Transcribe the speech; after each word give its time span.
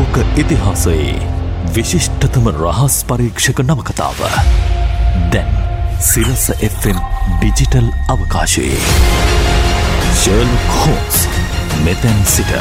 ලෝක 0.00 0.16
ඉතිහාසයේ 0.40 1.14
විශිෂ්ටතම 1.76 2.46
රහස් 2.50 2.94
පරීක්ෂක 3.08 3.58
නවකතාව. 3.62 4.20
දැන් 5.32 5.50
සිරස 6.02 6.44
Fම් 6.68 7.00
ඩිජිටල් 7.32 7.88
අවකාශයේ. 8.14 8.78
ශර්ල් 10.20 10.54
කෝස් 10.70 11.18
මෙතැන් 11.84 12.24
සිට. 12.34 12.54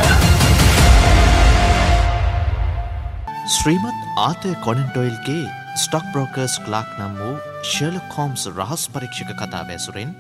ශ්‍රීමත් 3.56 4.04
ආතය 4.18 4.54
කොනන්ටොයිල්ගේ 4.68 5.48
ස්ටොක් 5.78 6.12
බ්‍රෝකර්ස් 6.12 6.60
ක්ලාක් 6.68 6.92
නම් 7.00 7.18
වූ 7.22 7.34
ශර්ල 7.72 8.04
කෝම්ස් 8.12 8.48
රහස් 8.52 8.88
පරීක්ෂක 8.94 9.36
කතා 9.38 9.66
බැසුරෙන් 9.72 10.16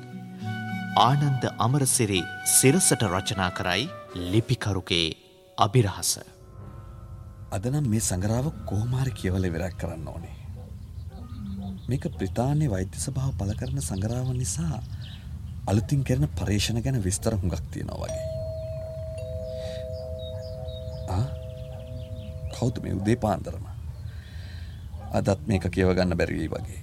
ආනන්ද 1.07 1.51
අමරසිරි 1.59 2.25
සිරසට 2.57 3.07
රචනා 3.13 3.53
කරයි 3.61 3.89
ලිපිකරුගේ 4.33 5.07
අභිරහස. 5.57 6.19
අදනම් 7.51 7.85
මේ 7.91 7.99
සඟරාව 7.99 8.47
කෝමාරි 8.69 9.11
කියවල 9.19 9.45
විරක් 9.55 9.77
කරන්න 9.81 10.07
ඕනේ. 10.13 10.35
මේක 11.89 12.03
ප්‍රතාානය 12.17 12.65
වෛද්‍ය 12.73 12.97
සභාව 13.05 13.31
පල 13.39 13.53
කරන 13.59 13.81
සඟරාව 13.81 14.27
නිසා 14.41 14.81
අලුතින් 15.69 16.03
කරන 16.03 16.27
පර්ේෂණ 16.39 16.83
ගැන 16.85 16.99
විස්තර 17.07 17.33
හුඟක් 17.35 17.65
තියෙනවා 17.73 18.01
වගේ. 18.03 18.29
කෞතු 22.55 22.81
මේ 22.83 22.93
උදේ 22.99 23.17
පාන්දරම. 23.25 23.65
අදත් 25.17 25.41
මේක 25.47 25.65
කියවගන්න 25.75 26.17
බැරිවී 26.19 26.49
වගේ. 26.53 26.81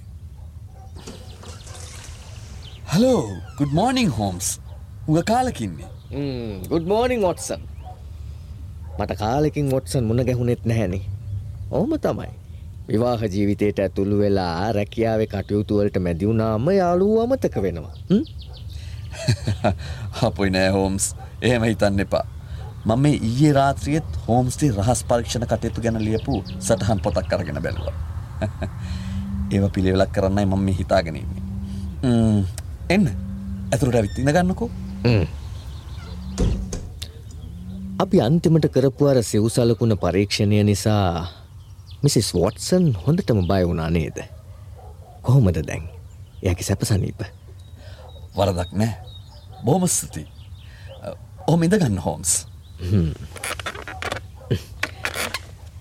හලෝ 2.93 3.23
ගුඩ් 3.57 3.71
මෝනිින් 3.79 4.11
හෝම්ස් 4.19 4.47
උග 5.07 5.17
කාලකින්නේ. 5.31 5.89
ගුඩ් 6.71 6.85
මෝනිින් 6.93 7.25
ඔොටසන් 7.29 7.61
මට 8.99 9.17
කාලෙකින් 9.19 9.73
ඔොටසන් 9.73 10.03
මුණ 10.03 10.25
ගැහුණෙත් 10.25 10.65
නැහැනි. 10.65 11.01
ඕම 11.71 11.91
තමයි. 12.01 12.31
විවාහ 12.87 13.21
ජීවිතයට 13.33 13.79
ඇතුළු 13.79 14.17
වෙලා 14.19 14.71
රැකියාව 14.71 15.21
කටයුතුවලට 15.33 15.99
මැදිවුණාම 15.99 16.69
යාලූ 16.71 17.19
අමතක 17.21 17.61
වෙනවා. 17.61 17.95
අපොයි 20.27 20.49
නෑ 20.49 20.69
හෝම්ස්. 20.69 21.15
එහෙම 21.41 21.63
හිතන්න 21.63 21.99
එපා. 21.99 22.25
මම 22.85 22.99
මේ 22.99 23.19
ඊයේ 23.21 23.53
රාත්‍රියත් 23.53 24.19
හෝම්ස්ටේ 24.27 24.71
රහස් 24.71 25.03
පරීක්ෂණ 25.03 25.47
කටයුතු 25.47 25.81
ගැන 25.81 26.03
ලියපු 26.05 26.43
සටහන් 26.59 26.99
පොතක් 26.99 27.27
කරගෙන 27.29 27.63
බැලුව. 27.63 27.87
ඒව 29.53 29.69
පිළිවෙලක් 29.73 30.11
කරන්නයි 30.11 30.45
මම 30.45 30.59
මේ 30.61 30.77
හිතාගෙනන්නේ 30.79 31.25
එන්න. 32.89 33.09
ඇතුළට 33.71 33.95
ඇවිත් 33.95 34.17
ඉඳ 34.19 34.31
ගන්නකෝ 34.31 34.69
අපි 37.97 38.21
අන්තිමට 38.21 38.67
කරපු 38.69 39.09
අර 39.09 39.17
සිව්සලකුණ 39.23 39.97
පරීක්ෂණය 39.97 40.61
නිසා 40.63 41.25
මිසිස් 42.03 42.29
වොටසන් 42.31 42.93
හොඳටම 42.95 43.39
බය 43.43 43.63
වුණා 43.63 43.89
නේද. 43.89 44.17
කොහොමද 45.21 45.57
දැන් 45.59 45.89
යකි 46.43 46.63
සැප 46.63 46.85
සනීප. 46.85 47.21
වරදක් 48.37 48.69
නෑ 48.73 48.93
බොහොම 49.65 49.87
ස්තුති 49.87 50.27
ඔහොම 51.47 51.63
ඉඳ 51.63 51.73
ගන්න 51.73 51.97
හෝම්ස්. 51.99 52.45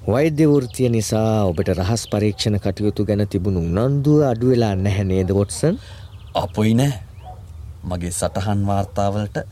වෛද්‍ය 0.07 0.47
වෘතිය 0.47 0.89
නිසා 0.89 1.45
ඔබට 1.45 1.69
රහස් 1.75 2.09
පරීක්ෂණ 2.09 2.57
කටයුතු 2.59 3.05
ගැන 3.05 3.29
තිබුණු 3.29 3.61
උනන්දුව 3.61 4.25
අඩුවෙලා 4.25 4.73
නැහැ 4.77 5.05
නේද 5.05 5.31
වොටසන් 5.33 5.77
අපොයි 6.35 6.73
නෑ 6.75 6.97
මගේ 7.85 8.13
සටහන් 8.13 8.65
වාර්තාවලට 8.65 9.45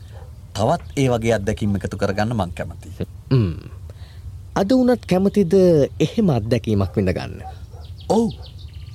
තවත් 0.55 0.83
ඒ 0.95 1.07
වගේ 1.11 1.33
අත්දැකිම් 1.37 1.75
එකතු 1.77 1.97
කරගන්න 1.99 2.31
මං 2.33 2.51
කැමති. 2.57 2.89
අද 4.55 4.69
වනත් 4.71 5.03
කැමතිද 5.05 5.53
එහෙම 5.99 6.29
අත්දැකීමක් 6.31 6.95
විඳ 6.95 7.11
ගන්න. 7.11 7.43
ඔවු 8.09 8.31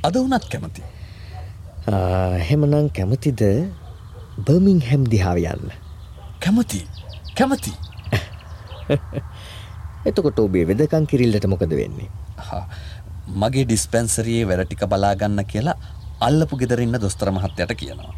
අද 0.03 0.17
වනත් 0.17 0.49
කැමති. 0.49 0.83
හෙමනං 2.49 2.89
කැමතිද 2.91 3.43
බර්මිං 4.41 4.81
හැම් 4.81 5.05
දිහාව 5.05 5.37
යන්න. 5.37 5.69
කැමති 6.41 6.81
කැමති 7.37 7.73
එතකොට 10.09 10.41
ඔබේ 10.41 10.65
වෙදකං 10.67 11.07
කිරිල්ලට 11.07 11.47
මොකද 11.47 11.73
වෙන්නේ. 11.73 12.09
මගේ 13.37 13.65
ඩිස්පැන්සරයේ 13.65 14.49
වැඩටික 14.49 14.89
බලාගන්න 14.89 15.45
කියලා 15.47 15.77
අල්ලපු 16.21 16.57
ගෙදරන්න 16.57 17.01
දොස්තර 17.01 17.31
මහත්තයට 17.31 17.77
කියනවා. 17.77 18.15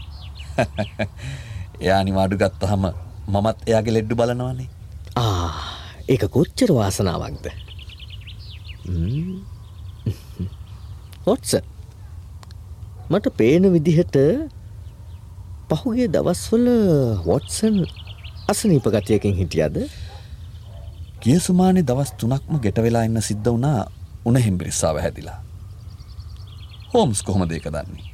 එයා 1.83 2.05
නිවාඩු 2.05 2.38
ගත්තහම 2.38 3.11
මමත් 3.27 3.59
එයාගේ 3.66 3.94
ලෙඩ්ඩු 3.94 4.15
බලනවානේ. 4.15 4.69
ඒක 6.09 6.25
කොච්චර 6.28 6.71
වාසනාවක්ද? 6.71 7.47
හොත්ස 11.27 11.56
මට 13.11 13.37
පේන 13.37 13.72
විදිහට 13.72 14.16
පහුගේ 15.71 16.09
දවස්වල 16.09 16.69
වොටසන් 17.25 17.77
අසනීප 18.49 18.87
ගතියකින් 18.87 19.34
හිටියද? 19.34 19.77
කිය 21.21 21.38
සුමානේ 21.41 21.84
දවස් 21.84 22.12
තුනක්ම 22.15 22.59
ගෙට 22.59 22.78
වෙලා 22.78 23.05
ඉන්න 23.05 23.22
සිද්ධ 23.22 23.47
වුණා 23.47 23.87
උන 24.25 24.37
හෙම්බිරිස්සාාව 24.38 24.99
හැදිලා. 24.99 25.38
හෝම්ස් 26.94 27.22
කොහොම 27.22 27.49
දේක 27.49 27.66
දන්නේ? 27.66 28.12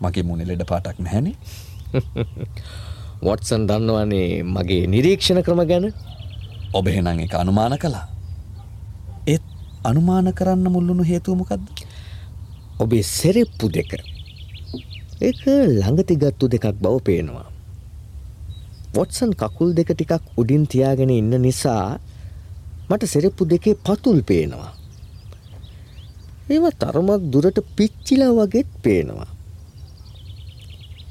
මගේ 0.00 0.22
මුණ 0.22 0.42
ලෙඩ 0.42 0.64
පාටක් 0.64 0.98
නැහැනේ 0.98 1.36
වොටසන් 3.22 3.66
දන්නවනේ 3.68 4.42
මගේ 4.44 4.86
නිරීක්ෂණ 4.92 5.42
ක්‍රම 5.46 5.60
ගැන? 5.70 5.84
ඔබ 6.74 6.86
එහෙනං 6.88 7.20
එක 7.24 7.34
අනුමාන 7.40 7.74
කළා. 7.78 8.06
ඒත් 9.26 9.44
අනුමාන 9.84 10.30
කරන්න 10.38 10.66
මුල්ලුණු 10.74 11.04
හේතුවමකක්ද 11.04 11.82
ඔබේ 12.78 13.02
සෙරෙප්පු 13.08 13.70
දෙක. 13.76 13.92
ඒක 15.20 15.42
ළඟතිගත්තු 15.46 16.50
දෙකක් 16.54 16.66
බව 16.82 16.94
පේනවා. 17.08 17.46
වොටසන් 18.94 19.34
කකුල් 19.34 19.70
දෙක 19.72 19.92
ටිකක් 19.92 20.24
උඩින් 20.36 20.64
තියාගෙන 20.66 21.10
ඉන්න 21.10 21.34
නිසා 21.46 21.86
මට 22.90 23.12
සෙරෙප්පු 23.14 23.46
දෙකේ 23.46 23.78
පතුල් 23.86 24.18
පේනවා. 24.22 24.72
ඒව 26.50 26.64
තරමක් 26.80 27.30
දුරට 27.32 27.58
පිච්චිලා 27.76 28.32
වගේත් 28.38 28.70
පේනවා 28.82 29.30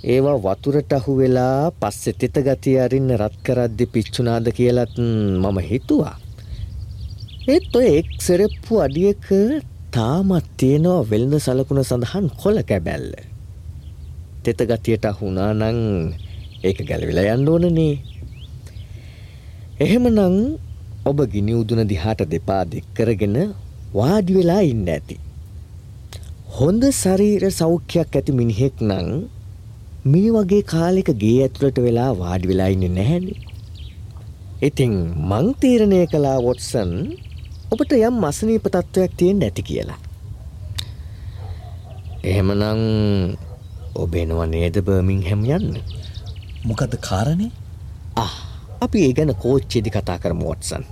ඒවා 0.03 0.41
වතුරට 0.41 0.93
අහු 0.97 1.13
වෙලා 1.19 1.69
පස්සෙ 1.79 2.11
තෙත 2.19 2.35
ගතිය 2.45 2.77
අරින්න 2.81 3.09
රත් 3.21 3.35
කරද්දි 3.45 3.85
පිච්චුනාද 3.93 4.47
කියලත් 4.57 4.95
මම 4.97 5.57
හිතුවා. 5.69 6.17
ඒත් 7.53 7.75
ඔය 7.77 7.87
එක් 7.99 8.09
සෙරෙප්පු 8.25 8.81
අඩියක 8.85 9.27
තාමත් 9.93 10.47
තියෙනවා 10.57 11.05
වෙල්ද 11.11 11.33
සලකුණ 11.45 11.83
සඳහන් 11.83 12.27
කොල 12.41 12.57
කැබැල්ල. 12.69 13.13
තෙත 14.43 14.59
ගතියට 14.69 15.05
අහුණා 15.05 15.53
නං 15.53 15.79
ඒක 16.63 16.81
ගැලවිලා 16.89 17.35
යන්න 17.35 17.51
ඕනනේ. 17.53 18.01
එහෙමනං 19.83 20.37
ඔබ 21.09 21.19
ගිනි 21.33 21.53
උදුන 21.61 21.85
දිහාට 21.91 22.25
දෙපා 22.31 22.63
දෙක්කරගෙන 22.71 23.37
වාඩි 23.93 24.33
වෙලා 24.37 24.65
ඉන්න 24.71 24.89
ඇති. 24.95 25.19
හොඳ 26.57 26.89
ශරීර 27.01 27.45
සෞඛ්‍යයක් 27.59 28.17
ඇති 28.17 28.33
මිනිහෙක් 28.39 28.81
නං 28.81 29.29
මේ 30.03 30.31
වගේ 30.33 30.63
කාලෙක 30.63 31.09
ගේ 31.13 31.41
ඇතුළට 31.43 31.77
වෙලා 31.77 32.17
වාඩි 32.17 32.47
වෙලා 32.47 32.67
ඉන්නේ 32.73 32.89
නැහැනේ. 32.89 33.37
ඉතින් 34.61 34.93
මං 35.29 35.53
තීරණය 35.61 36.07
කළා 36.07 36.41
වොට්සන් 36.41 36.93
ඔබට 37.71 37.93
යම් 37.93 38.23
අසනීප 38.23 38.65
තත්ත්වයක් 38.65 39.13
තියෙන්න 39.17 39.43
ඇති 39.43 39.63
කියලා. 39.63 39.99
එහෙමනම් 42.23 43.37
ඔබ 43.95 44.15
එනවා 44.15 44.47
නේද 44.47 44.81
බර්මින්හැම් 44.81 45.45
යන්න. 45.57 45.77
මොකද 46.65 46.97
කාරණේ? 47.09 47.51
ආ 48.15 48.33
අපි 48.81 49.05
ඒ 49.05 49.13
ගැන 49.13 49.35
කෝච්චේදි 49.35 49.93
කතා 49.93 50.17
කරමු 50.19 50.49
වොට්සන්. 50.49 50.83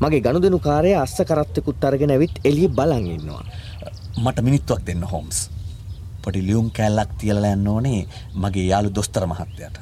මගේ 0.00 0.22
ගනුදෙනු 0.22 0.58
කාර්යය 0.62 0.94
අස්ස 0.94 1.18
කරත්තෙකුත් 1.28 1.84
අරගෙන 1.84 2.14
ඇවිත් 2.14 2.38
එළිය 2.44 2.68
බලන් 2.68 3.06
ඉන්නවා. 3.06 3.44
මට 4.22 4.38
මිනිත්තුවක් 4.42 4.86
දෙන්න 4.86 5.02
හෝම්ස්. 5.02 5.57
පොඩි 6.28 6.44
ලියුම් 6.44 6.68
කෑල්ලක් 6.70 7.12
තියලා 7.18 7.52
යන්න 7.56 7.68
ඕනේ 7.68 8.00
මගේ 8.36 8.66
යාළු 8.66 8.90
දොස්තර 8.94 9.24
මහත්තයට. 9.26 9.76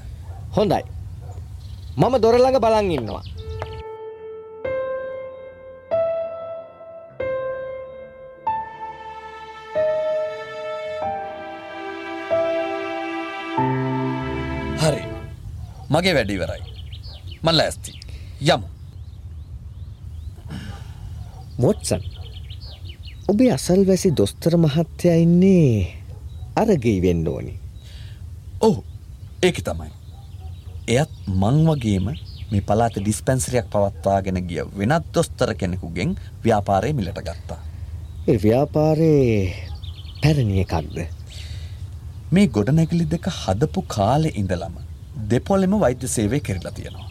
හොඳයි. 0.57 0.83
මම 1.97 2.15
දොරළඟ 2.23 2.61
බලන් 2.61 2.91
ඉන්නවා. 2.91 3.25
හරි. 14.83 15.03
මගේ 15.91 16.15
වැඩිවරයි. 16.15 16.63
මල්ල 17.43 17.61
ඇස්ති. 17.61 17.99
යමු. 18.47 18.67
මොට්සන් 21.59 22.03
ඔබේ 23.29 23.53
අසල්වැසි 23.53 24.17
දොස්තර 24.17 24.57
මහත්තයා 24.57 25.17
ඉන්නේ 25.19 26.06
අරගෙයි 26.63 27.01
වෙන්න 27.05 27.29
ඕනි. 27.29 27.55
ඔහු 28.61 28.81
ඒක 29.43 29.59
තමයි. 29.69 29.91
එයත් 30.89 31.13
මං 31.43 31.59
වගේම 31.69 32.07
මේ 32.51 32.65
පලාත 32.69 32.97
ඩිස්පැන්සරයක් 32.99 33.69
පවත්වාගෙන 33.75 34.41
ගිය 34.49 34.63
වෙනත් 34.81 35.13
දොස්තර 35.15 35.53
කෙනෙකුගෙන් 35.61 36.17
ව්‍යාපාරය 36.45 36.93
මිලට 36.99 37.21
ගත්තා. 37.29 37.61
ඒ 38.31 38.39
ව්‍යාපාරයේ 38.45 39.55
පැරණි 40.23 40.65
එකක්ද. 40.65 40.99
මේ 42.35 42.47
ගොඩනැගිලි 42.57 43.07
දෙක 43.15 43.29
හදපු 43.41 43.87
කාලෙ 43.97 44.33
ඉඳලම 44.43 44.77
දෙපොලෙම 45.31 45.79
වෛද්‍ය 45.85 46.09
සේවය 46.17 46.41
කෙරලා 46.49 46.73
තියෙනවා. 46.73 47.09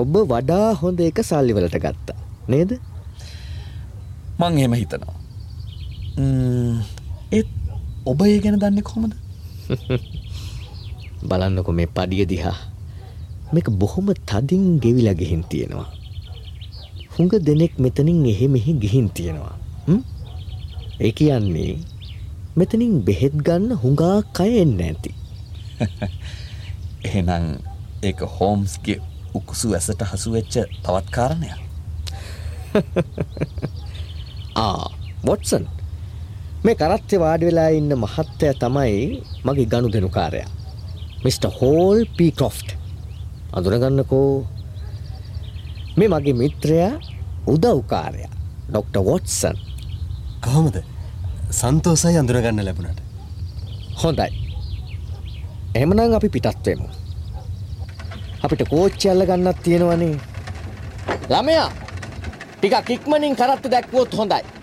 ඔබ 0.00 0.14
වඩා 0.32 0.74
හොඳ 0.82 1.00
එක 1.10 1.24
සල්ලිවලට 1.30 1.80
ගත්තා. 1.86 2.20
නේද? 2.48 2.78
මං 4.40 4.58
එහෙම 4.58 4.74
හිතනවා. 4.82 5.19
ඒත් 6.16 7.48
ඔබ 8.04 8.22
ඒ 8.22 8.40
ගැන 8.40 8.58
දන්නේ 8.58 8.82
කොහොමද? 8.82 9.14
බලන්නකො 11.28 11.72
මේ 11.72 11.86
පඩිය 11.88 12.26
දිහා. 12.26 12.58
මේක 13.52 13.70
බොහොම 13.70 14.12
තදින් 14.26 14.78
ගෙවිලා 14.78 15.14
ගිහින් 15.14 15.44
තියෙනවා. 15.44 15.88
හුඟ 17.14 17.34
දෙනෙක් 17.40 17.78
මෙතනින් 17.78 18.26
එහෙ 18.26 18.48
මෙහි 18.48 18.72
ගිහින් 18.74 19.10
තියෙනවා. 19.10 19.56
ඒ 21.00 21.12
කියන්නේ 21.12 21.78
මෙතනින් 22.56 22.94
බෙහෙත් 23.00 23.34
ගන්න 23.36 23.72
හුඟා 23.82 24.22
කය 24.36 24.50
එන්න 24.58 24.80
ඇති. 24.80 25.10
එහෙනම් 27.06 27.46
ඒක 28.02 28.20
හෝම්ස්ගේ 28.36 28.98
උකුසු 29.34 29.72
ඇසට 29.72 30.02
හසු 30.04 30.32
වෙච්ච 30.32 30.54
තවත් 30.84 31.06
කාරණයක්. 31.10 31.60
ආ 34.56 34.90
වොට්සන් 35.24 35.64
මේ 36.64 36.74
කරත්තය 36.74 37.16
වාඩි 37.20 37.46
වෙලා 37.46 37.68
ඉන්න 37.70 37.92
මහත්තය 37.96 38.48
තමයි 38.62 39.22
මගේ 39.44 39.66
ගණු 39.66 39.92
දෙනුකාරයා. 39.92 40.50
මිට. 41.24 41.44
හෝල් 41.58 42.04
පීකොෆ්ට් 42.16 42.68
අඳුනගන්නකෝ. 43.52 44.46
මේ 45.96 46.08
මගේ 46.08 46.36
මිත්‍රයා 46.42 46.92
උදව්කාරය 47.46 48.24
ඩොක්ට 48.68 48.96
වොට්සන් 49.08 49.56
කොහොමද? 50.44 50.76
සන්තෝසයි 51.50 52.18
අඳුරගන්න 52.18 52.64
ලැබුණට. 52.64 53.00
හොඳයි. 54.02 54.30
එමනං 55.74 56.14
අපි 56.14 56.28
පිටත්වයමු 56.28 56.88
අපිට 58.42 58.68
කෝච්චල්ල 58.68 59.26
ගන්නත් 59.26 59.58
තියෙනවනේ. 59.64 60.16
ළමයා 61.30 61.68
ටික 62.54 62.74
කික්මනින් 62.86 63.36
කරත්ත 63.36 63.64
දැක්වෝත් 63.72 64.14
හොඳයි 64.14 64.59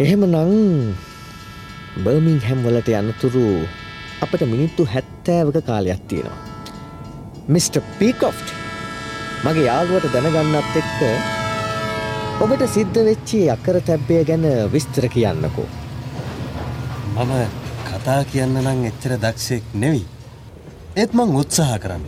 එහෙම 0.00 0.22
නං 0.26 0.52
බර්මින් 2.04 2.38
හැම්වලට 2.40 2.86
යනතුරු 2.90 3.42
අපට 4.24 4.42
මිනිත්තු 4.48 4.86
හැත්තෑවක 4.92 5.58
කාලයක් 5.66 6.00
තියෙනවා 6.08 6.38
මිට. 7.48 7.74
පීකොෆ්ට් 7.98 8.54
මගේ 9.44 9.66
යාළුවට 9.66 10.14
දැනගන්නත් 10.14 10.78
එක්ක 10.80 11.02
ඔබට 12.40 12.64
සිද්ධ 12.76 13.00
වෙච්චි 13.08 13.40
අකර 13.54 13.80
තැබ්බය 13.82 14.22
ගැන 14.24 14.46
විස්තර 14.72 15.08
කියන්නකෝ. 15.08 15.66
මම 17.16 17.34
කතා 17.90 18.22
කියන්න 18.24 18.56
නම් 18.62 18.80
එච්චර 18.90 19.16
දක්ෂයෙක් 19.18 19.68
නෙවී. 19.74 20.06
ඒත් 20.96 21.12
මං 21.12 21.36
උත්සාහ 21.42 21.76
කරන්න. 21.78 22.06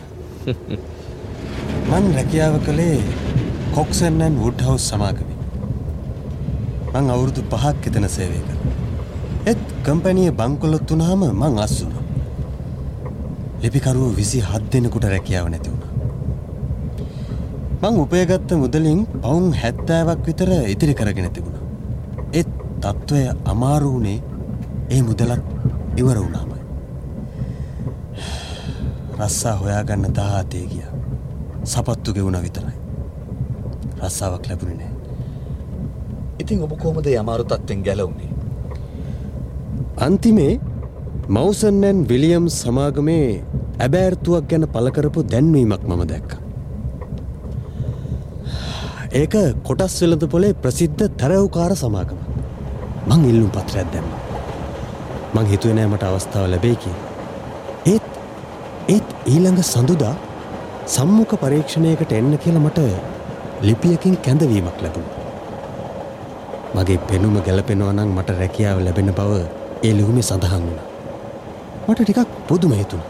මං 1.91 2.09
රැකියාව 2.17 2.57
කළේ 2.65 2.97
කොක්සන්නන් 3.75 4.41
වුඩ්හවස් 4.41 4.89
සමාගමි. 4.89 5.32
මං 6.93 7.09
අවුරුදු 7.13 7.41
පහක් 7.51 7.89
එතන 7.89 8.05
සේවය 8.15 8.39
කර. 8.47 8.57
එත් 9.51 9.61
කම්පැනිය 9.85 10.31
බංකොලොත් 10.39 10.91
වුනහම 10.91 11.23
මං 11.31 11.55
අස්සුන. 11.65 11.93
ලිපිකරුව 13.63 14.13
විසි 14.19 14.39
හත් 14.49 14.63
දෙනෙකුට 14.71 15.05
රැකියාව 15.13 15.47
නැති 15.53 15.69
වුණ. 15.73 15.93
මං 17.81 17.95
උපයගත්ත 18.03 18.51
මුදලින් 18.61 18.99
පවුන් 19.15 19.45
හැත්තෑවක් 19.61 20.21
විතර 20.27 20.49
ඉතිරි 20.73 20.93
කරගෙන 20.99 21.29
තිබුණ. 21.35 21.57
එත් 22.33 22.49
තත්ත්වය 22.83 23.21
අමාරුවනේ 23.45 24.19
ඒ 24.89 25.01
මුදලත් 25.01 25.43
ඉවර 25.97 26.17
වුණාමයි. 26.23 26.61
රස්සා 29.19 29.55
හොයාගන්න 29.61 30.15
දාහතේ 30.19 30.65
ගිය 30.71 30.85
සපත්තු 31.65 32.13
ගෙවුණ 32.15 32.43
විතරයි. 32.45 32.77
රස්සාාවක් 34.01 34.45
ලැබුණ 34.49 34.77
නෑ. 34.79 35.02
ඉතින් 36.43 36.63
ඔබ 36.65 36.73
කෝමද 36.83 37.07
අමාරු 37.23 37.43
තත්වෙන් 37.51 37.81
ගැලවුණේ. 37.87 38.31
අන්තිමේ 40.05 40.53
මවසන්නැන් 41.29 41.99
විලියම් 42.09 42.45
සමාගමේ 42.61 43.27
ඇබෑර්තුවක් 43.79 44.47
ගැන 44.49 44.65
පලකරපු 44.73 45.19
දැන්වීමක් 45.33 45.83
මම 45.89 46.03
දැක්ක. 46.11 46.31
ඒක 49.21 49.35
කොටස් 49.67 49.95
වෙලද 50.03 50.25
පොලේ 50.33 50.53
ප්‍රසිද්ධ 50.63 51.05
තරවකාර 51.21 51.73
සමාගම 51.83 52.19
මං 53.09 53.25
ඉල්ලුම් 53.31 53.49
පත්‍රයක් 53.55 53.89
දැම්ම. 53.93 54.11
මං 55.35 55.49
හිතුවනෑමට 55.53 56.05
අවස්ථාව 56.09 56.51
ලැබේකි. 56.53 56.93
ඒත් 57.93 58.07
ඒත් 58.95 59.07
ඊළඟ 59.33 59.63
සඳුදා 59.71 60.15
සම්මුඛ 60.93 61.35
පරීක්ෂණයකට 61.43 62.15
එන්න 62.19 62.37
කියල 62.45 62.59
මට 62.65 62.79
ලිපියකින් 63.67 64.17
කැඳවීමක් 64.25 64.79
ලැබුණ. 64.85 65.22
මගේ 66.75 66.99
පෙනුම 67.09 67.35
ගැලපෙනවනං 67.47 68.09
මට 68.09 68.29
රැකියාව 68.39 68.79
ලැබෙන 68.85 69.09
බව 69.19 69.31
ඒ 69.83 69.93
ලිහුමේ 69.97 70.23
සඳහන් 70.23 70.63
වුණ. 70.67 70.79
මට 71.87 71.99
ටිකක් 72.01 72.31
පුදුම 72.47 72.73
හිතුණ. 72.79 73.03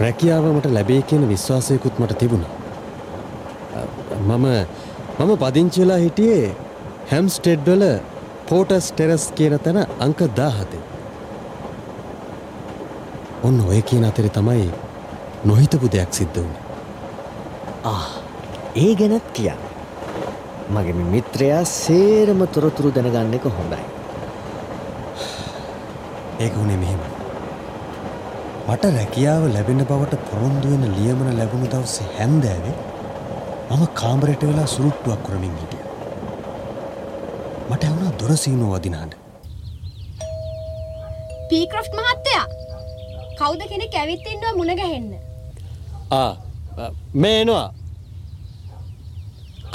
රැකියාව 0.00 0.44
මට 0.52 0.72
ලැබේ 0.76 1.00
කියන 1.02 1.28
විශ්වාසයකුත් 1.28 1.98
මට 1.98 2.18
තිබුණ. 2.18 2.44
මම 4.20 4.46
මම 5.18 5.32
පදිංචිවෙලා 5.42 6.00
හිටියේ 6.04 6.56
හැම්ස්ටෙඩ්වල 7.10 7.84
පෝටස් 8.48 8.86
ටෙරස් 8.92 9.24
කියන 9.36 9.58
තැන 9.64 9.80
අංක 10.06 10.20
දාහතේ. 10.36 10.84
ඔන්න 13.42 13.58
ඔය 13.68 13.80
කියන 13.82 14.04
අතරි 14.04 14.30
තමයි 14.30 14.68
නොහිතපු 15.44 15.86
දෙයක් 15.94 16.12
සිද්ධ 16.18 16.38
වුණ. 16.38 16.56
ආ 17.84 18.06
ඒ 18.76 18.92
ගැනත් 18.94 19.28
කියන්න. 19.32 19.60
මගේ 20.74 21.04
මිත්‍රයා 21.12 21.62
සේරම 21.74 22.40
තොරතුරු 22.54 22.90
දැනගන්න 22.96 23.36
එක 23.38 23.46
හොඳයි. 23.58 23.84
ඒක 26.44 26.54
වුණේ 26.58 26.80
මෙහෙම. 26.82 27.02
මට 28.68 28.90
රැකියාව 28.96 29.44
ලැබෙන 29.54 29.80
බවට 29.90 30.18
පොරොන්දුවෙන 30.30 30.84
ලියමන 30.96 31.30
ලැබුණු 31.38 31.70
දවසේ 31.74 32.08
හැන්දෑවේ 32.18 32.76
මම 33.70 33.86
කාමරයට 34.00 34.42
වෙලා 34.48 34.66
සුරුට්ටුවක් 34.74 35.22
කරමින් 35.26 35.54
හිටිය. 35.60 35.84
මට 37.70 37.82
ඇවුණා 37.84 38.12
දොරසීනුව 38.20 38.74
වදිනාට. 38.74 39.12
පීක්‍රෆ් 41.48 41.88
මහත්තයා 41.98 42.46
කෞද 43.40 43.60
කෙනෙක් 43.72 43.98
ඇවිත්තින්නවා 44.02 44.54
මුණගැහෙන්න. 44.60 45.10
ආ 46.10 46.32
මේනවා 47.24 47.66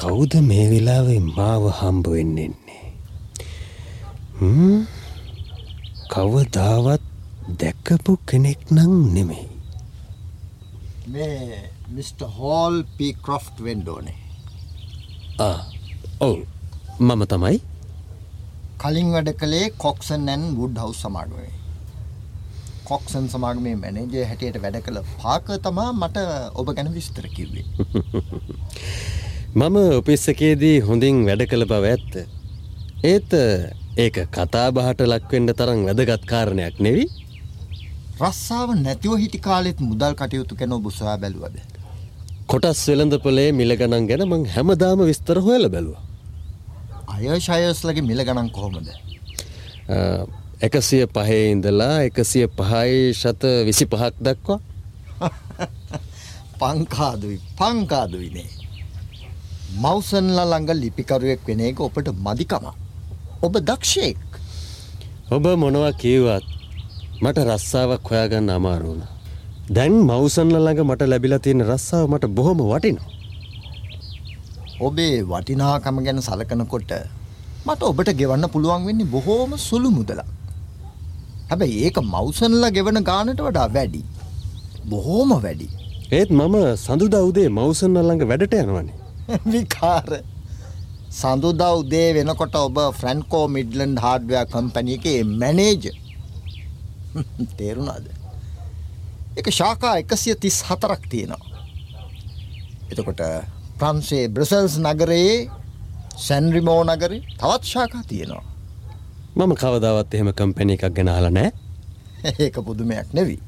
කවුද 0.03 0.33
මේ 0.41 0.65
වෙලාවේ 0.69 1.21
මාව 1.29 1.63
හම්බ 1.71 2.05
වෙන්නෙන්නේ. 2.07 2.85
කවදාවත් 6.09 7.03
දැක්කපු 7.59 8.17
කෙනෙක් 8.25 8.59
නං 8.71 8.93
නෙමෙයි. 9.13 9.47
මේ 11.07 11.69
මිට. 11.89 12.19
හෝල් 12.37 12.75
පීක්‍රොෆ් 12.97 13.45
වෙන්ඩෝනේ 13.59 14.19
ඔවු 16.19 16.45
මම 17.01 17.23
තමයි 17.27 17.57
කලින් 18.79 19.11
වැඩ 19.11 19.33
කළේ 19.37 19.65
කොක්සන් 19.77 20.29
ඇන් 20.29 20.43
වුඩ් 20.57 20.77
හවස් 20.77 21.01
සමාගමේ 21.01 21.51
කොක්සන් 22.85 23.27
සමාගමේ 23.29 23.75
මැනේජය 23.77 24.23
හැටියට 24.25 24.61
වැඩ 24.61 24.79
කළ 24.81 25.03
පාක 25.17 25.51
තමා 25.63 25.89
මට 25.93 26.17
ඔබ 26.55 26.73
ගැන 26.75 26.93
විස්තර 26.93 27.27
කිව්වේ 27.29 27.65
මම 29.53 29.75
ඔපිස්සකේදී 29.95 30.77
හොඳින් 30.81 31.17
වැඩ 31.25 31.43
කළ 31.49 31.65
බව 31.65 31.89
ඇත්ත 31.89 32.13
ඒත් 33.05 33.33
ඒක 33.97 34.15
කතා 34.31 34.63
බහට 34.71 35.05
ලක්වෙන්ඩ 35.05 35.53
තරම් 35.59 35.83
වැදගත් 35.87 36.23
කාරණයක් 36.31 36.79
නෙවී 36.79 37.05
රස්සාාව 38.21 38.73
නැතිව 38.77 39.13
හිටි 39.23 39.39
කාලෙත් 39.39 39.79
මුදල් 39.81 40.15
කටයුතු 40.15 40.55
කැන 40.55 40.73
බුසවා 40.85 41.13
බැලුවද 41.17 41.59
කොටස් 42.47 42.81
වෙළඳ 42.87 43.17
පොලේ 43.19 43.51
මිල 43.51 43.75
ගණන් 43.75 44.09
ගැන 44.09 44.25
මං 44.25 44.47
හැමදාම 44.55 45.05
විස්තර 45.09 45.37
හොයල 45.39 45.69
බැලුව. 45.69 46.01
අය 47.07 47.39
ශයස්ලගේ 47.39 48.07
මිල 48.09 48.25
ගණන් 48.25 48.49
කොහොමද. 48.49 48.89
එකසිය 50.61 51.05
පහේ 51.11 51.39
ඉඳලා 51.51 51.93
එකසිය 52.09 52.49
පහයි 52.57 53.13
ශත 53.13 53.53
විසි 53.69 53.85
පහක් 53.85 54.13
දක්වා 54.19 54.59
පංකාදුයි 56.59 57.39
පංකාදුවිනේ. 57.55 58.62
මවසන්ල 59.73 60.37
ළඟ 60.37 60.69
ලිපිකරුවෙක් 60.81 61.41
වෙන 61.47 61.61
එක 61.67 61.79
ඔපට 61.81 62.09
මදිකම. 62.25 62.65
ඔබ 63.41 63.53
දක්ෂයෙක්. 63.69 64.19
ඔබ 65.31 65.45
මොනවා 65.57 65.91
කීවත් 66.01 66.45
මට 67.23 67.45
රස්සාාවක් 67.49 68.05
හොයාගන්න 68.05 68.53
අමාරුණ. 68.57 69.01
දැන් 69.69 69.95
මවසන්ල 70.05 70.55
ළඟ 70.59 70.85
මට 70.85 71.09
ලැබිලා 71.09 71.41
තියෙන 71.41 71.65
රස්සාාව 71.65 72.05
මට 72.11 72.29
බොහොම 72.37 72.61
වටිනවා. 72.61 73.09
ඔබේ 74.79 75.25
වටිනාකම 75.25 75.97
ගැන 76.05 76.21
සලකනකොට 76.21 76.93
මට 77.65 77.81
ඔබට 77.83 78.13
ගෙවන්න 78.13 78.45
පුළුවන් 78.53 78.85
වෙන්නේ 78.87 79.11
බොහෝම 79.15 79.57
සුළු 79.57 79.89
මුදලා. 79.89 80.29
හැබැයි 81.49 81.85
ඒක 81.85 81.97
මවසන්ල 82.03 82.65
ගෙවන 82.77 83.01
ගානට 83.03 83.41
වඩා 83.41 83.69
වැඩි. 83.75 84.05
බොහෝම 84.85 85.31
වැඩි. 85.45 85.67
ඒත් 86.11 86.29
මම 86.31 86.55
සඳුදා 86.77 87.23
උදේ 87.29 87.49
මවසන් 87.49 87.97
අල්ළඟ 87.97 88.29
වැඩට 88.31 88.61
යනවනේ. 88.65 89.02
විකාර. 89.53 90.09
සඳුදා 91.11 91.73
උදේ 91.75 92.09
වෙනකොට 92.13 92.55
ඔබ 92.55 92.77
ෆ්‍රැන්කෝ 92.99 93.45
මිඩ්ලන්ඩ් 93.47 93.99
හාඩ්වයා 93.99 94.45
කම්පැනි 94.47 94.93
එකේ 94.93 95.23
මැනේජ 95.23 95.83
තේරුණාද? 97.57 98.05
එකසිය 99.35 100.35
තිස් 100.35 100.57
හතරක් 100.63 101.03
තියෙනවා. 101.09 101.45
එතකොට 102.91 103.21
ප්‍රන්සේ 103.79 104.25
බ්‍රසල්ස් 104.29 104.77
නගරයේ 104.79 105.37
සැන්රිමෝ 106.17 106.81
නගරේ 106.85 107.21
තවත් 107.37 107.63
ශාකා 107.65 108.03
තියෙනවා. 108.07 108.45
මම 109.35 109.53
කවදාවත් 109.55 110.13
එහෙම 110.13 110.33
කම්පැනි 110.33 110.73
එකක් 110.73 110.93
ගෙනහල 110.95 111.27
නෑ 111.31 111.51
ඒක 112.39 112.55
පුදුමයක් 112.61 113.13
නෙවී. 113.13 113.41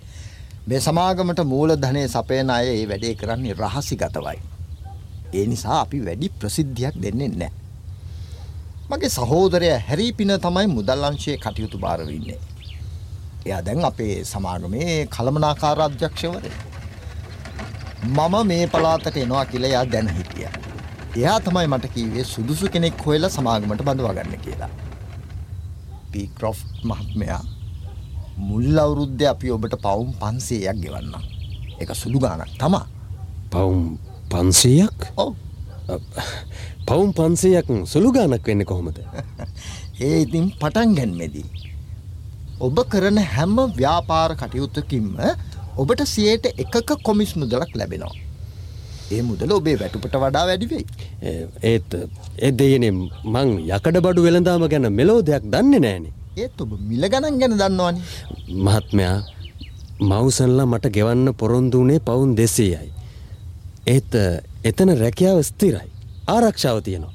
මේ 0.67 0.79
සමාගමට 0.81 1.41
මූල 1.45 1.69
ධනය 1.77 2.07
සපයන 2.07 2.49
අය 2.49 2.67
ඒ 2.71 2.85
වැඩේ 2.89 3.15
කරන්නේ 3.15 3.53
රහසි 3.55 3.95
ගතවයි. 3.95 4.39
ඒ 5.35 5.45
නිසා 5.45 5.79
අපි 5.81 6.05
වැඩි 6.05 6.29
ප්‍රසිද්ධියක් 6.39 6.95
දෙන්නේ 7.03 7.29
නෑ. 7.33 7.53
මගේ 8.89 9.09
සහෝදරය 9.09 9.69
හැරීපින 9.87 10.31
තමයි 10.39 10.67
මුදල්ලංශයේ 10.67 11.37
කටයුතු 11.37 11.77
භාරවින්නේ. 11.77 12.39
එයා 13.45 13.61
දැන් 13.61 13.85
අපේ 13.85 14.13
සමාගමේ 14.25 14.93
කළමනාකාර 15.07 15.81
අධ්‍යක්ෂවරය. 15.81 16.51
මම 18.07 18.35
මේ 18.47 18.67
පලාතට 18.67 19.17
එනවා 19.17 19.45
කියල 19.45 19.63
එයා 19.63 19.85
දැන 19.87 20.09
හිටිය. 20.09 20.47
එයා 21.15 21.39
තමයි 21.41 21.67
මට 21.67 21.93
කීවේ 21.93 22.25
සුදුසු 22.25 22.69
කෙනෙක් 22.69 23.05
හොයලා 23.05 23.29
සමාගමට 23.29 23.83
බඳවාගන්න 23.83 24.39
කියලා. 24.39 24.71
පීක්‍රොෆ් 26.11 26.57
මහත්මයා 26.83 27.43
මුල් 28.39 28.79
අවුරුද්ධ 28.79 29.23
අපි 29.27 29.51
ඔබට 29.51 29.75
පවුම් 29.81 30.09
පන්සේයක් 30.15 30.77
ගෙවන්න. 30.77 31.15
එක 31.79 31.95
සුළු 31.95 32.19
ගානක් 32.19 32.51
තමා. 32.59 32.85
පවුම් 33.51 33.97
පන්සීයක් 34.31 34.99
පවුම් 36.87 37.09
පන්සේයක් 37.13 37.67
සුළු 37.85 38.09
ගානක් 38.11 38.47
වෙන්න 38.47 38.65
කොහොමද. 38.65 38.99
ඒ 40.01 40.15
ඉතින් 40.21 40.45
පටන් 40.53 40.95
ගැන්මෙදී. 40.97 41.47
ඔබ 42.59 42.77
කරන 42.89 43.17
හැම්ම 43.27 43.57
ව්‍යාපාර 43.73 44.31
කටයුත්තකින්ම 44.35 45.07
ඔබට 45.77 46.01
සියයට 46.07 46.45
එකක 46.55 46.89
කොමිස් 47.03 47.35
මුදලක් 47.35 47.71
ලැබෙනවා. 47.75 48.13
ඒ 49.11 49.21
මුදල 49.21 49.51
ඔබේ 49.51 49.77
වැටුපට 49.79 50.15
වඩා 50.15 50.45
වැඩිවෙයි. 50.49 50.85
ඒත් 51.63 51.91
එදයනෙ 52.39 52.89
මං 53.25 53.49
යකඩ 53.69 53.97
බඩු 54.01 54.25
වෙළඳාම 54.27 54.67
ගැන 54.67 54.89
මෙලෝ 54.93 55.19
දෙයක් 55.21 55.45
දන්නේ 55.45 55.81
නෑනේ. 55.81 56.13
ඒත් 56.35 56.61
ඔබ 56.61 56.71
මිල 56.81 57.03
ගණන් 57.05 57.39
ගැන 57.41 57.57
දන්නවානි. 57.59 58.01
මහත්මයා 58.59 59.17
මවසන්ලා 60.01 60.65
මට 60.65 60.91
ගෙවන්න 60.91 61.33
පොරොන්දුනේ 61.33 61.99
පවුන් 62.01 62.35
දෙසේයයි. 62.37 62.94
ඒත් 63.93 64.13
එතන 64.69 64.89
රැකියාව 65.03 65.39
ස්තිරයි. 65.49 65.89
ආරක්ෂාව 66.27 66.77
තියෙනවා. 66.87 67.13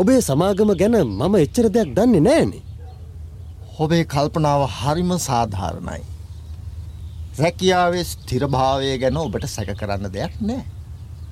ඔබේ 0.00 0.20
සමාගම 0.28 0.70
ගැන 0.80 0.96
මම 1.02 1.34
එච්චර 1.44 1.66
දෙයක් 1.76 1.90
දන්නේ 1.96 2.24
නෑනේ. 2.28 2.62
හොබේ 3.78 4.04
කල්පනාව 4.12 4.62
හරිම 4.78 5.10
සාධාරණයි. 5.28 6.02
රැකියාවේ 7.42 8.04
ස්තිරභාවය 8.12 8.92
ගැන 9.02 9.16
ඔබට 9.24 9.46
සැක 9.54 9.70
කරන්න 9.80 10.12
දෙයක් 10.16 10.34
නෑ. 10.48 10.62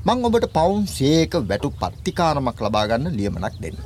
මං 0.07 0.27
ඔබට 0.29 0.49
පවුන් 0.57 0.87
සේක 0.97 1.39
වැටු 1.51 1.71
පත්තිකාරමක් 1.81 2.59
ලබාගන්න 2.65 3.15
ලියමනක් 3.19 3.57
දෙන්න. 3.63 3.79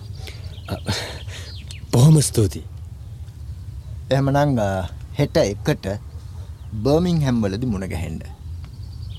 බොහොම 1.92 2.16
ස්තුතියි. 2.28 2.64
එහමනං 4.16 4.58
හෙට 5.18 5.36
එකට 5.44 5.86
බර්මිං 6.84 7.18
හැම්වලදි 7.26 7.66
මුණගැහෙන්ඩ. 7.72 8.22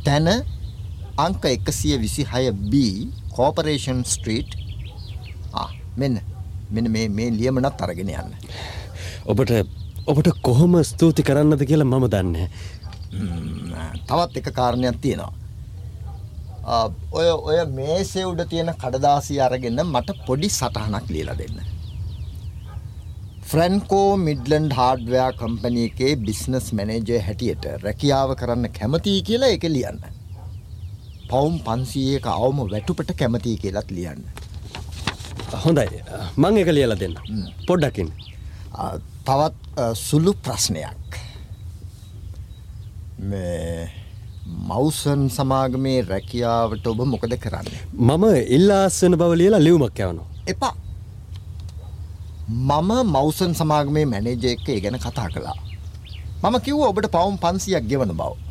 තැන 0.06 0.28
අංක 1.26 1.46
එකසිය 1.50 1.98
විසි 2.04 2.24
හය 2.32 2.44
B 2.72 2.74
කෝපරේෂන් 3.36 4.02
ස්ට්‍රීට් 4.14 4.52
මෙන්න 5.98 6.20
මෙන 6.72 6.92
මේ 6.96 7.08
මේ 7.10 7.32
ලියමනත් 7.38 7.82
අරගෙන 7.86 8.12
යන්න. 8.14 8.34
ඔබට 9.26 9.52
ඔබට 10.12 10.30
කොහොම 10.48 10.76
ස්තුති 10.90 11.24
කරන්නද 11.30 11.64
කියලා 11.70 11.90
මම 11.92 12.06
දන්න. 12.14 12.36
තවත් 14.10 14.42
එක 14.42 14.50
කාරණයක් 14.60 15.00
තියෙනවා. 15.02 15.34
ඔය 17.12 17.30
ඔය 17.50 17.58
මේසේ 17.80 18.26
උඩ 18.32 18.44
තියෙන 18.52 18.70
කඩදාසි 18.84 19.40
අරගෙන 19.48 19.82
මට 19.86 20.18
පොඩි 20.28 20.50
සටහනක් 20.50 21.10
ලියලා 21.16 21.38
දෙන්න. 21.42 21.58
ෆ්‍රැන්කෝ 23.50 24.12
මිඩ්ලන්ඩ් 24.28 24.78
හාඩ්වයා 24.82 25.32
කම්පනය 25.42 25.82
එකේ 25.90 26.14
බිස්නස් 26.30 26.70
මැනේජය 26.78 27.20
හැටියට 27.28 27.68
රැකියාව 27.88 28.36
කරන්න 28.44 28.70
කැමතියි 28.80 29.26
කියලා 29.32 29.52
එක 29.58 29.68
ලියන්න. 29.76 30.02
පවුම් 31.32 31.56
පන්සීයක 31.68 32.26
අවම 32.34 32.60
වැටුපට 32.74 33.12
කැමතියි 33.20 33.58
කියලත් 33.64 33.90
ලියන්න. 33.98 34.24
හොඳයි 35.66 36.02
මං 36.38 36.58
එක 36.62 36.70
ලියල 36.78 36.96
දෙන්න 37.02 37.16
පොඩ්ඩකින්. 37.68 38.10
තවත් 39.28 39.86
සුළු 40.08 40.34
ප්‍රශ්නයක්. 40.46 41.20
මවසන් 44.70 45.22
සමාගමේ 45.38 46.00
රැකියාවට 46.10 46.88
ඔබ 46.88 47.00
මොකද 47.14 47.34
කරන්න. 47.46 47.68
මම 48.10 48.26
ඉල්ලාස්සන 48.58 49.18
බව 49.22 49.32
ලියලා 49.42 49.64
ලියවමක් 49.68 50.00
යවනවා. 50.00 50.28
එපා 50.54 50.76
මම 52.50 52.92
මවසන් 53.14 53.54
සමාගමේ 53.62 54.06
මැනේජ 54.06 54.46
එක්ක 54.54 54.70
ඒ 54.70 54.80
ගැන 54.84 55.00
කතා 55.06 55.30
කළා. 55.30 55.58
මම 56.44 56.56
කිව්ව 56.66 56.82
ඔබට 56.92 57.08
පවුම් 57.16 57.38
පන්සියක් 57.38 57.88
ගෙවන 57.92 58.14
බව. 58.20 58.47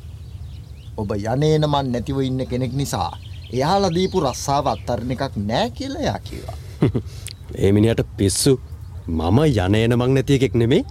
ඔබ 0.96 1.10
යනේනමන් 1.14 1.88
නැතිව 1.92 2.18
ඉන්න 2.24 2.42
කෙනෙක් 2.50 2.72
නිසා 2.80 3.10
එයාලා 3.52 3.92
දීපු 3.96 4.22
රස්සාාව 4.24 4.66
අත්තරණ 4.72 5.12
එකක් 5.14 5.34
නෑ 5.50 5.70
කියලා 5.78 6.04
යා 6.08 6.18
කිවා. 6.28 6.56
ඒමිනියට 7.64 8.02
පිස්සු 8.18 8.52
මම 9.08 9.38
යනේන 9.46 9.96
මං 9.98 10.14
නැතියෙක් 10.16 10.54
නෙමේ 10.62 10.82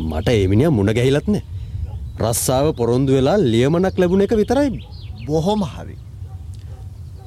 මට 0.00 0.28
ඒමිනිිය 0.30 0.72
මුණ 0.78 0.94
ගැහිලත්න 0.98 1.36
රස්සාාව 2.22 2.68
පොරොන්දු 2.80 3.16
වෙලා 3.16 3.38
ලියමනක් 3.44 4.00
ලැබුණ 4.00 4.26
එක 4.26 4.34
විතරයි 4.40 4.68
බොහොම 5.26 5.62
හරි. 5.72 5.96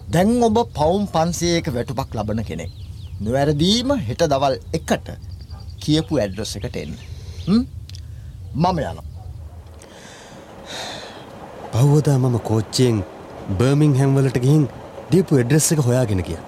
දැන් 0.09 0.43
ඔබ 0.43 0.59
පවුම් 0.75 1.07
පන්සේක 1.15 1.73
වැටුපක් 1.75 2.13
ලබන 2.13 2.43
කෙනෙක්. 2.49 2.71
නොවැරදීම 3.21 3.91
හෙට 4.07 4.23
දවල් 4.25 4.55
එකට 4.73 5.07
කියපු 5.83 6.19
ඇඩ්‍රස් 6.19 6.55
එකට 6.59 6.75
එන්න. 6.77 6.93
මම 8.55 8.79
යන. 8.81 8.99
පව්වදා 11.73 12.17
මම 12.17 12.37
කෝච්චයෙන් 12.49 13.03
බර්මිං 13.59 13.95
හැම්වලට 13.99 14.39
ගිහින් 14.45 14.63
දීපු 15.11 15.39
එඩ්‍රෙස් 15.41 15.67
එක 15.73 15.81
හොයාගෙන 15.87 16.23
කිය. 16.23 16.39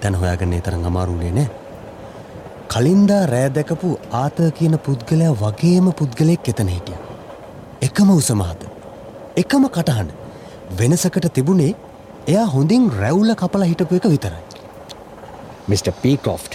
තැන 0.00 0.14
හොයාගන්නේ 0.14 0.60
තරම් 0.60 0.84
අමාරුනේ 0.90 1.32
නෑ. 1.38 1.48
කලින්දා 2.72 3.22
රෑ 3.32 3.50
දැකපු 3.56 3.90
ආත 4.22 4.40
කියන 4.58 4.78
පුද්ගලයා 4.86 5.34
වගේම 5.42 5.92
පුද්ගලයෙක් 6.00 6.50
එතන 6.52 6.72
හිටිය. 6.74 6.98
එකම 7.88 8.10
උසමහත. 8.16 8.68
එකම 9.36 9.68
කටහන්න 9.76 10.10
වෙනසකට 10.78 11.32
තිබුණේ 11.32 11.72
එයා 12.26 12.46
හොඳින් 12.54 12.92
රැවුල 13.00 13.34
කපල 13.34 13.66
හිටපු 13.70 14.00
එක 14.00 14.08
විතරයි. 14.14 14.42
මිට. 15.68 15.88
පීකොෆ් 16.02 16.48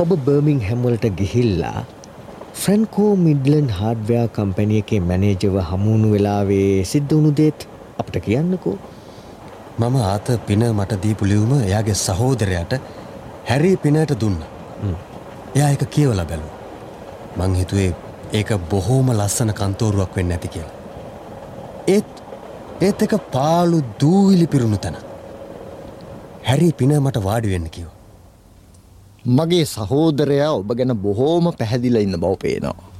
ඔබ 0.00 0.12
බර්මිං 0.26 0.60
හැම්වලට 0.68 1.04
ගිහිල්ලා 1.18 1.84
ෆ්‍රැන්කෝ 2.60 3.10
මිඩ්ලන් 3.16 3.68
හාඩ්වයා 3.76 4.24
කම්පැනිය 4.36 4.80
එකේ 4.82 4.98
මැනේජව 5.10 5.54
හමුණු 5.68 6.08
වෙලාවේ 6.14 6.84
සිද්ධ 6.90 7.14
වුණු 7.14 7.30
දේත් 7.38 7.64
අපට 8.00 8.16
කියන්නකෝ. 8.26 8.74
මම 9.78 9.96
ආත 10.08 10.26
පින 10.48 10.64
මට 10.68 10.98
දීපුලිවුම 11.04 11.52
එයාගේ 11.58 11.96
සහෝදරයට 12.02 12.74
හැරී 13.50 13.76
පිනට 13.84 14.12
දුන්න. 14.22 14.36
එයා 15.56 15.70
එක 15.76 15.84
කියවල 15.96 16.20
බැලු 16.32 16.48
මං 17.38 17.56
හිතුවේ 17.60 17.88
ඒක 18.40 18.52
බොහෝම 18.74 19.08
ලස්සන 19.16 19.54
කන්තෝරුවක් 19.62 20.20
වෙන්න 20.20 20.36
ඇති 20.36 20.52
කියලා. 20.56 20.76
ඒත් 21.94 22.22
ඒත් 22.88 23.02
එක 23.08 23.16
පාලු 23.38 23.80
දූවිලි 24.04 24.46
පිරුණු 24.54 24.82
තැන. 24.84 25.00
හැරි 26.50 26.70
පින 26.82 26.96
මට 27.00 27.24
වාඩිවෙන්න 27.28 27.68
කිව. 27.76 27.88
මගේ 29.24 29.64
සහෝදරයා 29.64 30.52
ඔබ 30.52 30.70
ගැන 30.78 30.94
බොහෝම 31.04 31.52
පැහැදිල 31.58 31.96
ඉන්න 31.96 32.18
බව 32.18 32.34
පේනවා. 32.38 32.90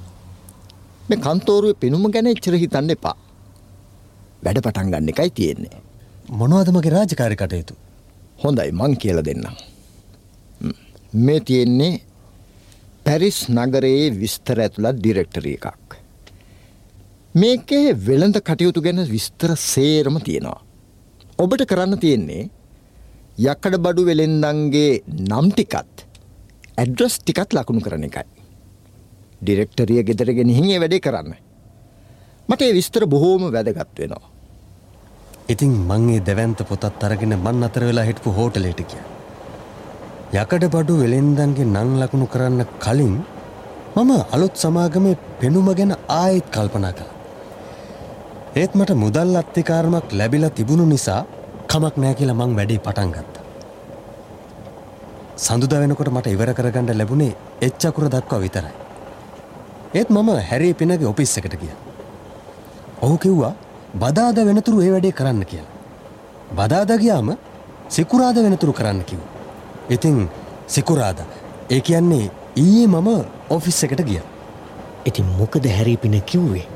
මේ 1.09 1.19
කන්තෝරුව 1.19 1.75
පෙනුම 1.75 2.05
ගැන 2.11 2.27
එච්චර 2.27 2.55
හිතන්න 2.55 2.95
එපා. 2.95 3.17
වැඩ 4.45 4.63
පටන් 4.63 4.93
ගන්න 4.93 5.09
එකයි 5.09 5.31
තියෙන්නේ. 5.31 5.83
මොනවද 6.31 6.71
මගේ 6.71 6.95
රාජකාරි 6.95 7.37
කටයුතු. 7.37 7.75
හොඳයි 8.45 8.71
මං 8.73 8.97
කියල 8.97 9.19
දෙන්න. 9.25 9.45
මේ 11.15 11.41
තියෙන්නේ 11.41 12.01
පැරිස් 13.05 13.39
නගරයේ 13.51 14.15
විස්තර 14.21 14.61
ඇතුළත් 14.61 14.97
ඩිරෙක්ටරිය 14.99 15.59
එකක්. 15.59 15.99
මේකේ 17.35 17.99
වෙළඳ 18.07 18.39
කටයුතු 18.41 18.81
ගැන 18.81 19.03
විස්තර 19.15 19.57
සේරම 19.57 20.21
තියෙනවා. 20.21 20.61
ඔබට 21.39 21.67
කරන්න 21.67 21.99
තියෙන්නේ 21.99 22.51
යකඩ 23.39 23.77
බඩු 23.85 24.07
වෙළෙන්දන්ගේ 24.09 25.03
නම් 25.27 25.51
ටිකත් 25.51 26.07
ඇඩ්‍රස් 26.83 27.15
ටිකත් 27.23 27.57
ලකුණු 27.57 27.83
කරන 27.87 28.05
එකයි. 28.09 28.27
ඩිරෙක්ටරිය 29.43 30.03
ගෙදරගෙන 30.09 30.53
හිගේ 30.59 30.79
වැඩේ 30.83 31.05
කරන්න. 31.07 31.35
මට 32.49 32.63
ඒ 32.67 32.77
විස්තර 32.79 33.05
බොහෝම 33.15 33.45
වැදගත් 33.57 33.99
වෙනවා. 34.01 34.31
ඉතින් 35.53 35.73
මංගේ 35.91 36.23
දැවන්ත 36.29 36.61
පොතත් 36.71 37.05
අරගෙන 37.09 37.35
මන් 37.39 37.67
අතර 37.69 37.85
වෙලා 37.89 38.07
හිටපු 38.09 38.35
හෝටලේට 38.39 38.83
කිය. 38.91 39.03
යකඩ 40.43 40.65
බඩු 40.75 40.95
වෙළෙන්දන්ගේ 41.03 41.69
නං 41.75 41.91
ලකුණු 42.03 42.27
කරන්න 42.35 42.65
කලින් 42.85 43.17
මම 43.97 44.13
අලුත් 44.35 44.55
සමාගමේ 44.63 45.19
පෙනුම 45.41 45.69
ගැන 45.79 45.93
ආයෙත් 46.21 46.47
කල්පනා 46.55 46.93
කළ. 46.99 47.11
ඒත් 48.61 48.73
මට 48.79 48.99
මුදල් 49.05 49.37
අත්තිකාරමක් 49.43 50.17
ලැබිලා 50.21 50.57
තිබුණු 50.59 50.87
නිසා 50.95 51.23
කමක් 51.73 51.95
නෑ 52.03 52.15
කියලා 52.19 52.41
මං 52.41 52.57
වැඩේ 52.59 52.85
පටන් 52.87 53.13
ගත්ත. 53.17 53.32
සඳුද 55.45 55.73
වෙනකොට 55.83 56.11
මට 56.15 56.33
ඉවර 56.35 56.51
කරගන්න 56.59 56.99
ලැබුණේ 56.99 57.37
එච්චකුර 57.67 58.05
දක්වා 58.15 58.41
විතරයි. 58.45 58.75
ඒත් 59.99 60.11
මම 60.11 60.29
හැරේ 60.51 60.75
පිනගේ 60.75 61.09
ඔපිස් 61.13 61.33
එකට 61.39 61.55
ගිය. 61.63 61.73
ඔහු 63.05 63.17
කිව්වා 63.25 63.55
බදාද 64.03 64.39
වෙනතුරු 64.49 64.83
ඒ 64.83 64.93
වැඩේ 64.95 65.17
කරන්න 65.21 65.43
කියලා. 65.51 65.73
බදාද 66.59 66.93
ගියාම 67.03 67.33
සිකුරාද 67.89 68.39
වෙනතුරු 68.47 68.73
කරන්න 68.73 69.03
කිව්. 69.09 69.21
ඉතින් 69.95 70.29
සිකුරාද 70.67 71.25
ඒ 71.71 71.81
කියන්නේ 71.81 72.31
ඊයේ 72.57 72.87
මම 72.87 73.11
ඔෆිස් 73.51 73.83
එකට 73.85 74.05
ගිය. 74.11 74.23
ඉතින් 75.09 75.27
මොකද 75.41 75.67
හැරීපින 75.77 76.17
කිව්වේ. 76.23 76.67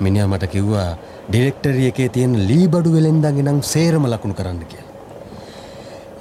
මිනිා 0.00 0.26
මට 0.26 0.50
කිව්වා 0.56 0.90
ඩිරෙක්ටරිය 1.30 1.88
එකේ 1.92 2.08
තියෙන 2.08 2.34
ලී 2.50 2.66
බඩු 2.68 2.96
වෙළෙන්දගේ 2.96 3.46
නම් 3.46 3.62
සේරම 3.72 4.10
ලකුණු 4.12 4.34
කරන්න 4.34 4.62
කිය. 4.66 4.87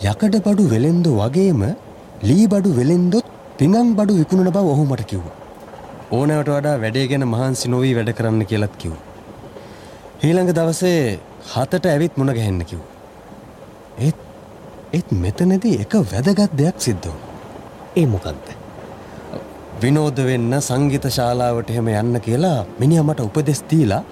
යකඩ 0.05 0.35
බඩු 0.45 0.63
වෙළෙන්දු 0.71 1.11
වගේම 1.19 1.61
ලී 2.23 2.45
බඩු 2.47 2.69
වෙළෙන්දොත් 2.79 3.25
පිඟං 3.57 3.95
බඩු 3.97 4.17
විකුණන 4.19 4.49
බව 4.49 4.65
ඔහු 4.73 4.83
මට 4.85 5.05
කිව්වා. 5.11 5.35
ඕනෑවට 6.11 6.51
වඩා 6.55 6.75
වැඩේ 6.83 7.07
ගැන 7.11 7.25
මහන්සි 7.25 7.71
නොවී 7.73 7.95
වැඩ 7.97 8.11
කරන්න 8.17 8.45
කියලත් 8.45 8.75
කිව්. 8.77 8.93
ඊළඟ 10.23 10.53
දවසේ 10.53 11.01
හතට 11.53 11.89
ඇවිත් 11.93 12.13
මුණ 12.17 12.33
ගැහෙන්න 12.37 12.61
කිව්. 12.69 12.81
ඒත් 13.97 14.19
ඒත් 14.93 15.11
මෙතනදී 15.23 15.81
එක 15.83 15.93
වැදගත් 16.13 16.53
දෙයක් 16.61 16.77
සිද්ධ 16.87 17.09
වුණ. 17.09 17.21
ඒ 17.95 18.05
මොකක්ද. 18.05 18.47
විනෝද 19.81 20.17
වෙන්න 20.29 20.61
සංගීත 20.61 21.05
ශාලාවට 21.19 21.71
එහෙම 21.73 21.89
යන්න 21.99 22.21
කියලා 22.27 22.59
මිනිිය 22.79 23.01
මට 23.03 23.25
උපදෙස් 23.29 23.63
දීලා 23.71 24.03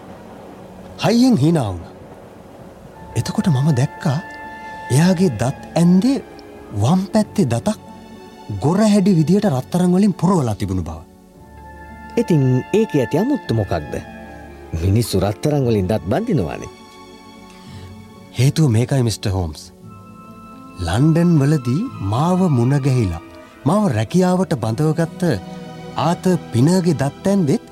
හයියෙන් 1.06 1.38
හිනාවුණ. 1.38 1.86
එතකොට 3.16 3.48
මම 3.54 3.70
දැක්කා 3.82 4.20
එයාගේ 4.92 5.32
දත් 5.42 5.60
ඇන්දේ 5.82 6.24
වම් 6.82 7.02
පැත්තේ 7.14 7.50
දතක් 7.54 7.80
ගොර 8.64 8.80
හැඩි 8.94 9.18
විදියට 9.20 9.48
රත්තරංවලින් 9.50 10.14
පුරුවලා 10.14 10.56
තිබුණු 10.56 10.84
බව. 10.84 11.00
ඉතින් 12.18 12.44
ඒක 12.74 12.96
ඇති 12.96 13.18
අමුත්තු 13.18 13.54
මොකක්ද. 13.54 13.94
මිනිස්සු 14.82 15.20
රත්තරංවලින් 15.20 15.88
දත් 15.88 16.04
බඳිනවානේ. 16.12 16.70
හේතුව 18.40 18.70
මේකයි 18.70 19.04
මිට. 19.04 19.26
හෝම්ස්. 19.36 19.72
ලන්ඩන් 20.80 21.32
වලදී 21.42 21.84
මාව 22.12 22.40
මුණගැහිලා 22.58 23.24
මව 23.66 23.82
රැකියාවට 23.98 24.54
බඳවගත්ත 24.64 25.22
ආත 26.08 26.26
පිනගේ 26.52 27.00
දත්තැන්දෙත් 27.02 27.64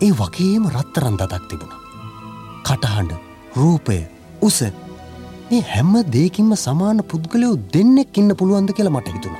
ඒ 0.00 0.12
වගේම 0.20 0.64
රත්තරන් 0.76 1.16
දතක් 1.20 1.44
තිබුණ. 1.48 1.74
කටහඬ 2.66 3.12
රූපය 3.56 3.98
උස 4.40 4.58
මේ 5.52 5.64
හැම්ම 5.70 5.94
දේකින්ම 6.12 6.52
සමාන 6.64 6.98
පුද්ගලයෝ 7.10 7.54
දෙන්නෙක් 7.72 8.18
ඉන්න 8.20 8.32
පුළුවන්ද 8.40 8.70
කියලා 8.76 8.92
මට 8.96 9.14
හිතුණ. 9.16 9.36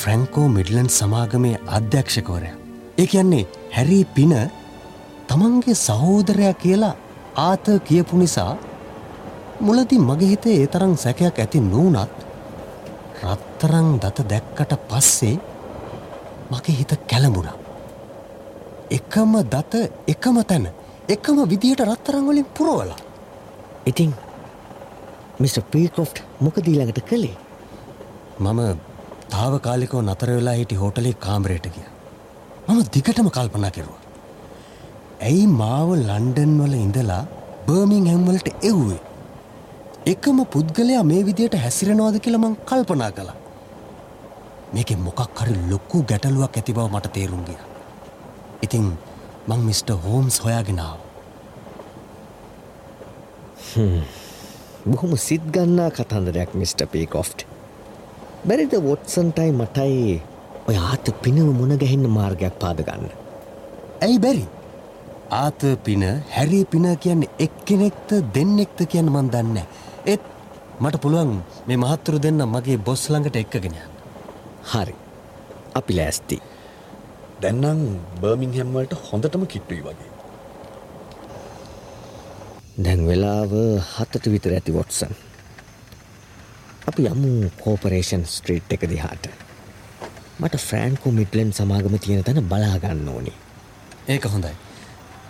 ෆ්‍රැංකෝ 0.00 0.46
මිඩලන් 0.56 0.88
සමාගමේ 0.96 1.60
අධ්‍යක්ෂකවරය. 1.76 2.50
ඒ 3.00 3.06
කියන්නේ 3.12 3.44
හැරී 3.76 4.04
පින 4.16 4.34
තමන්ගේ 5.28 5.76
සහෝදරයා 5.86 6.54
කියලා 6.64 6.94
ආත 7.46 7.66
කියපු 7.88 8.20
නිසා 8.22 8.52
මුලදි 9.60 9.98
මගේ 10.08 10.30
හිතේ 10.32 10.56
ඒ 10.62 10.66
තරම් 10.74 10.94
සැකයක් 11.04 11.40
ඇති 11.44 11.64
නූනත් 11.72 12.16
රත්තරං 13.24 13.88
දත 14.02 14.28
දැක්කට 14.32 14.72
පස්සේ 14.90 15.36
මගේ 16.52 16.78
හිත 16.80 16.92
කැළඹුණා. 17.10 17.56
එකම 18.98 19.32
දත 19.54 19.72
එකම 20.14 20.42
තැන 20.50 20.66
එකම 21.14 21.38
විදිහට 21.52 21.86
රත්තරංවලින් 21.88 22.52
පුරවලා. 22.58 23.00
ඉතිං 25.40 25.46
මිට. 25.46 25.58
පීකොෆ් 25.72 26.12
මොකදීළඟට 26.46 27.00
කළේ. 27.10 27.36
මම 28.38 28.60
තාවකාලිකෝ 29.34 30.02
නතර 30.02 30.30
වෙලා 30.36 30.56
හිටි 30.60 30.80
හෝටලේ 30.82 31.12
කාම්රයට 31.26 31.66
ගිය. 31.74 31.88
මම 32.68 32.80
දිගටම 32.94 33.28
කල්පනා 33.36 33.70
කෙරුවා. 33.70 34.02
ඇයි 35.28 35.46
මාව 35.60 35.90
ලන්ඩන් 35.96 36.52
වල 36.62 36.74
ඉඳලා 36.86 37.22
බර්මිං 37.66 38.06
හැම්වලට 38.12 38.48
එව්වේ. 38.70 39.00
එකම 40.12 40.38
පුද්ගලයා 40.54 41.02
මේ 41.10 41.26
විදියට 41.28 41.60
හැසිරෙනවාද 41.64 42.20
කියලමං 42.26 42.56
කල්පනා 42.70 43.10
කළා. 43.18 43.38
මේක 44.72 44.90
මොකක් 45.08 45.40
හරි 45.40 45.58
ලොක්කු 45.72 46.02
ගැටලුවක් 46.12 46.56
ඇති 46.56 46.72
බව 46.78 46.88
මට 46.94 47.12
තේරුම්ගිය. 47.18 47.60
ඉතිං 48.62 48.86
මං 49.48 49.60
මිට. 49.68 49.90
හෝම්ස් 50.04 50.44
හොයාගෙනාව. 50.44 50.98
බොහොම 54.86 55.16
සිත් 55.16 55.42
ගන්නා 55.54 55.90
කතන්දරයක් 55.90 56.54
මිට. 56.54 56.82
පේකොෆ්ට්. 56.92 57.44
බැරිද 58.46 58.74
වොට්සන්ටයි 58.86 59.52
මටයි 59.52 60.22
ඔය 60.68 60.76
ආත 60.76 61.06
පිනව 61.22 61.50
මුණ 61.58 61.76
ගැහෙන්න 61.76 62.06
මාර්ගයක් 62.08 62.54
පාදගන්න. 62.58 63.10
ඇයි 64.02 64.18
බැරි. 64.18 64.46
ආත 65.30 65.60
පින 65.84 66.04
හැරි 66.36 66.64
පින 66.64 66.86
කියන්න 66.96 67.24
එක් 67.38 67.54
කෙනෙක්ත 67.64 68.10
දෙන්නෙක්ත 68.34 68.80
කියන්න 68.88 69.12
මන් 69.12 69.28
දන්න. 69.30 69.58
ඒත් 70.06 70.22
මට 70.80 71.00
පුළුවන් 71.02 71.34
මේ 71.66 71.76
මහත්තුරු 71.76 72.18
දෙන්න 72.18 72.42
මගේ 72.54 72.78
බොස් 72.78 73.02
ළඟට 73.10 73.36
එක්කගෙන. 73.36 73.76
හරි. 74.72 74.94
අපි 75.74 75.92
ලෑස්ති. 75.94 76.40
දැන්නම් 77.42 77.84
බර්මිංහැම්වලට 78.20 78.96
හොඳටම 79.10 79.44
කිට්ටුයි 79.46 79.82
වගේ. 79.82 80.19
දැන් 82.78 83.02
වෙලාව 83.06 83.52
හතට 83.96 84.30
විතර 84.30 84.52
ඇති 84.54 84.72
වොට්සන්. 84.72 85.12
අපි 86.86 87.06
යමු 87.10 87.50
කෝපරේෂන් 87.62 88.22
ස්ට්‍රීට් 88.24 88.72
එක 88.72 88.86
දිහාට. 88.88 89.26
මට 90.38 90.56
ෆ්‍රෑන්කෝ 90.56 91.12
මිඩලෙන් 91.12 91.50
සමාගම 91.52 91.98
තියෙන 91.98 92.24
තැන 92.24 92.46
බලාගන්න 92.48 93.08
ඕනි. 93.08 93.32
ඒක 94.08 94.24
හොඳයි. 94.24 94.54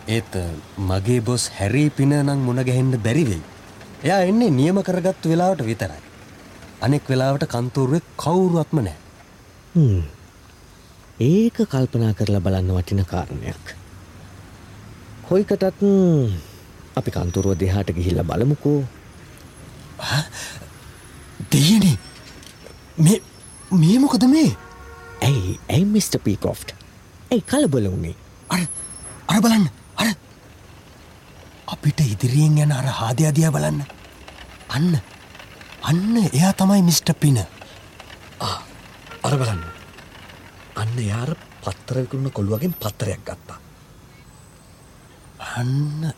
ඒත් 0.08 0.36
මගේ 0.78 1.20
බොස් 1.20 1.48
හැරී 1.58 1.90
පින 1.90 2.12
නම් 2.20 2.44
මුණ 2.44 2.64
ගැහෙන්න 2.64 3.00
බැරිවෙයි. 3.00 3.42
එයා 4.04 4.20
එන්නේ 4.20 4.50
නියම 4.50 4.82
කරගත්තු 4.82 5.32
වෙලාවට 5.32 5.64
විතරයි. 5.64 6.00
අනෙක් 6.80 7.08
වෙලාවට 7.08 7.48
කන්තෝරුවේ 7.48 8.04
කවුරුවත්ම 8.16 8.84
නෑ. 8.84 8.96
ඒක 11.20 11.56
කල්පනා 11.72 12.12
කරලා 12.14 12.40
බලන්න 12.40 12.76
වටින 12.76 13.04
කාරණයක්. 13.06 13.74
කොයිකටත් 15.28 15.82
අපි 16.98 17.10
කන්තුරුව 17.14 17.58
දෙහාට 17.60 17.90
ගිහිල්ල 17.96 18.22
බලමුකෝ. 18.30 18.80
දෙයනේ 21.52 21.96
මේ 23.80 23.96
මොකද 23.98 24.24
මේ? 24.34 24.50
ඇයි 25.26 25.60
ඇයි 25.68 25.84
මිට. 25.84 26.14
පීකොෆ්ට් 26.24 26.74
ඇයි 27.30 27.42
කලබල 27.50 27.86
වුණේ 27.92 28.16
අර 28.50 28.60
අර 29.28 29.38
බලන්න 29.44 29.66
අර. 29.96 30.08
අපිට 31.72 32.00
ඉදිරියෙන් 32.00 32.58
යන 32.64 32.72
අර 32.72 32.86
හාදයාදයා 33.00 33.52
බලන්න. 33.54 33.80
අන්න 34.76 34.92
අන්න 35.82 36.16
එයා 36.22 36.52
තමයි 36.52 36.82
මිට. 36.88 37.08
පින 37.20 37.38
අර 39.26 39.34
බලන්න. 39.40 39.62
අන්න 40.80 40.96
යාර 41.10 41.30
පත්තරවිකුරුණ 41.62 42.32
කොළුවගෙන් 42.32 42.74
පත්තරයක් 42.82 43.22
ගත්තා. 43.24 43.58
අන්න 45.56 46.12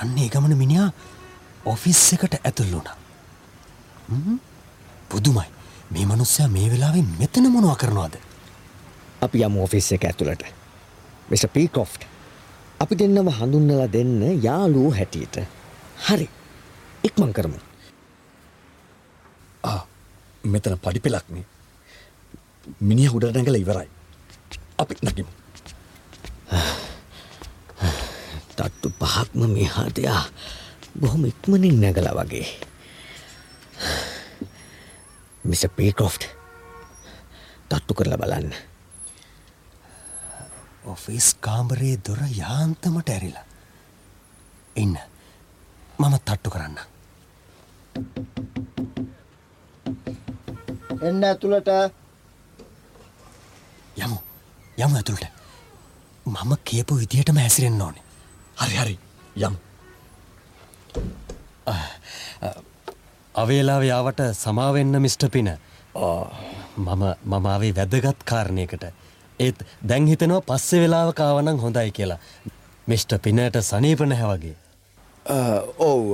අන්න 0.00 0.18
ඒ 0.18 0.28
ගමන 0.32 0.54
මිනිා 0.62 0.88
ඔෆිස් 1.72 2.02
එකට 2.14 2.34
ඇතුල්ලුණ. 2.40 2.88
පුදුමයි 5.10 5.48
මේ 5.92 6.06
මනුස්සයා 6.06 6.48
මේ 6.56 6.70
වෙලාවෙන් 6.72 7.08
මෙතන 7.20 7.50
මොනවා 7.52 7.76
කරනවාද. 7.82 8.14
අපි 9.24 9.44
යම 9.46 9.56
ඔෆිස් 9.66 9.92
එක 9.92 10.04
ඇතුළට. 10.10 10.42
මිස 11.30 11.46
පීකොෆ්ට් 11.54 12.02
අපි 12.82 12.98
දෙන්නව 12.98 13.32
හඳුන්නල 13.38 13.86
දෙන්න 13.96 14.20
යාලූ 14.46 14.90
හැටියට. 14.98 15.36
හරි 16.06 16.28
ඉක්මං 17.04 17.32
කරමු. 17.32 17.58
මෙතන 20.44 20.78
පඩි 20.84 21.00
පෙලක්නේ 21.04 21.44
මිනිහ 22.80 23.10
උඩ 23.16 23.24
නැගල 23.34 23.56
ඉවරයි. 23.58 23.88
අපි 24.78 24.94
නකිමු. 25.04 25.32
පහක්ම 29.08 29.42
මෙහාටයා 29.48 30.22
බොහොම 31.00 31.24
ඉක්මනින් 31.24 31.80
නැගල 31.80 32.08
වගේ. 32.18 32.46
මිස 35.44 35.62
පේකොෆ්ට් 35.76 36.22
තට්ටු 37.68 37.94
කරලා 37.94 38.18
බලන්න. 38.18 38.54
ඔෆිස් 40.84 41.28
කාම්බරයේ 41.40 42.00
දොර 42.06 42.20
යාන්තමට 42.36 43.08
ඇරිලා. 43.08 43.46
ඉන්න 44.76 44.98
මම 45.98 46.14
තට්ටු 46.18 46.50
කරන්න. 46.50 46.76
එන්න 51.02 51.24
ඇතුළට 51.24 51.70
යමු 53.96 54.18
යමු 54.78 54.94
ඇතුළට 54.96 55.24
මම 56.26 56.52
කියපු 56.64 57.00
විදිහටම 57.00 57.40
හැසිරෙන්න්න 57.44 57.82
ඕනේ. 57.82 58.07
හරි 58.68 58.76
හරි. 58.76 58.98
යම්. 59.36 59.54
අවේලාව 63.34 63.82
යාවට 63.84 64.20
සමාවෙන්න 64.34 65.00
මිස්ට 65.02 65.24
පින. 65.32 65.50
මම 66.76 67.04
මමාවේ 67.24 67.74
වැදගත් 67.74 68.24
කාරණයකට. 68.24 68.84
ඒත් 69.38 69.58
දැන් 69.88 70.06
හිතනවා 70.06 70.40
පස්සෙ 70.40 70.80
වෙලාව 70.80 71.12
කාවනං 71.14 71.60
හොඳයි 71.60 71.90
කියලා. 71.92 72.18
මිස්ට 72.86 73.14
පිනට 73.22 73.56
සනීප 73.62 74.00
නැහැ 74.00 74.36
වගේ. 74.36 74.56
ඔව්. 75.78 76.04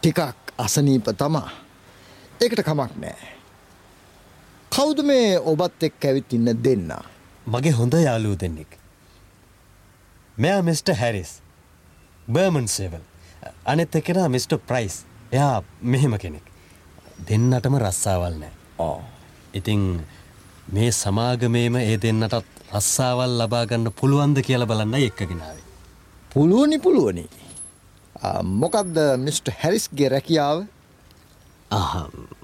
ටිකක් 0.00 0.54
අසනීප 0.58 1.12
තමා. 1.18 1.50
ඒකට 2.40 2.64
කමක් 2.64 2.96
නෑ 2.96 3.28
කෞුද 4.70 5.02
මේ 5.02 5.38
ඔබත් 5.38 5.82
එක් 5.82 6.04
ඇවිත් 6.04 6.32
ඉන්න 6.32 6.48
දෙන්න? 6.64 6.92
මගේ 7.46 7.72
හොඳ 7.72 7.92
යාලූ 7.92 8.36
දෙන්නෙක්. 8.40 8.78
මෙයා 10.38 10.62
මිස්ට 10.62 10.88
හැරිස් 10.96 11.32
බර්මන් 12.32 12.68
සේවල් 12.68 13.04
අනෙත් 13.64 13.94
එකෙන 13.94 14.20
මිස්ට 14.30 14.54
ප්‍රයිස් 14.68 15.04
එයා 15.32 15.62
මෙහෙම 15.82 16.18
කෙනෙක්. 16.18 16.46
දෙන්නටම 17.28 17.76
රස්සාවල් 17.78 18.36
නෑ. 18.42 18.52
ඕ 18.78 19.00
ඉතිං 19.54 19.82
මේ 20.72 20.90
සමාගමේම 20.92 21.76
ඒ 21.76 21.96
දෙන්නටත් 22.02 22.46
රස්සාවල් 22.74 23.38
ලබාගන්න 23.40 23.92
පුළුවන්ද 24.00 24.42
කියල 24.46 24.66
බලන්න 24.66 24.94
එක්කගෙනාවේ 25.00 25.66
පුළුවනි 26.30 26.78
පුළුවනි. 26.78 27.24
මොකක්ද 28.42 28.98
මිස්ට 29.18 29.50
හැරිස්ගේ 29.62 30.08
රැකියාව? 30.08 30.66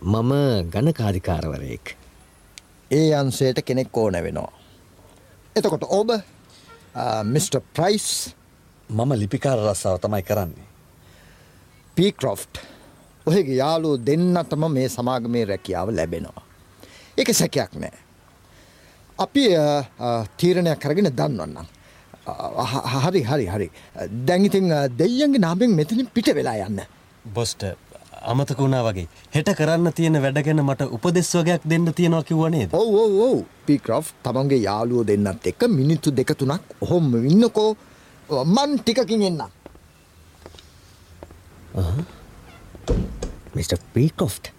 මම 0.03 0.33
ගණකාධිකාරවරයෙක් 0.73 1.97
ඒ 2.91 3.15
අන්සේට 3.15 3.63
කෙනෙක් 3.65 3.97
ඕන 3.97 4.19
වෙනවා. 4.27 4.53
එතකොට 5.57 5.85
ඔබ 5.91 6.11
මිට. 7.25 7.57
ප්‍රයිස් 7.75 8.35
මම 8.91 9.13
ලිපිකාර 9.23 9.59
රස්සාාව 9.59 10.01
තමයි 10.01 10.23
කරන්නේ. 10.23 10.67
පීක්‍රොෆ්ට් 11.97 12.59
ඔහෙගේ 13.27 13.57
යාලු 13.57 13.97
දෙන්නටම 13.99 14.67
මේ 14.73 14.89
සමාගමේ 14.89 15.45
රැකියාව 15.45 15.89
ලැබෙනවා. 15.91 16.43
එක 17.19 17.29
සැකයක් 17.35 17.73
නෑ. 17.75 17.97
අපි 19.19 19.45
තීරණයක් 20.39 20.79
කරගෙන 20.79 21.11
දන්වන්නම්. 21.13 21.67
හරි 23.05 23.23
හරි 23.23 23.47
හරි 23.47 23.71
දැඟිතින් 24.29 24.71
දෙයියන්ගේ 24.99 25.45
නාමෙන් 25.47 25.75
මෙතනින් 25.75 26.07
පිට 26.15 26.31
වෙලා 26.35 26.57
යන්න. 26.69 26.81
බොස්ට 27.35 27.65
අමතක 28.23 28.59
වුණා 28.59 28.83
වගේ 28.87 29.09
හෙට 29.35 29.51
කරන්න 29.59 29.93
තියෙන 29.93 30.21
වැඩගෙන 30.23 30.63
මට 30.63 30.89
උපදෙස් 30.97 31.31
වගයක් 31.35 31.67
දෙන්න 31.71 31.93
තියෙනවා 31.95 32.23
කිව්වනේද 32.23 32.71
ඔව් 32.75 32.95
ඔව් 33.27 33.37
පීක්‍රොෆ් 33.67 34.15
තමන්ගේ 34.23 34.63
යාළුවෝ 34.63 35.07
දෙන්නත් 35.11 35.47
එක්ක 35.51 35.69
මිනිත්තු 35.75 36.15
දෙක 36.17 36.33
තුනක් 36.39 36.63
ඔහොම 36.81 37.15
ඉන්නකෝ 37.33 37.71
මන් 38.29 38.79
ටිකකින් 38.79 39.23
එන්න. 39.23 39.43
මිට. 43.55 43.75
පීකොෆ්ට්. 43.95 44.51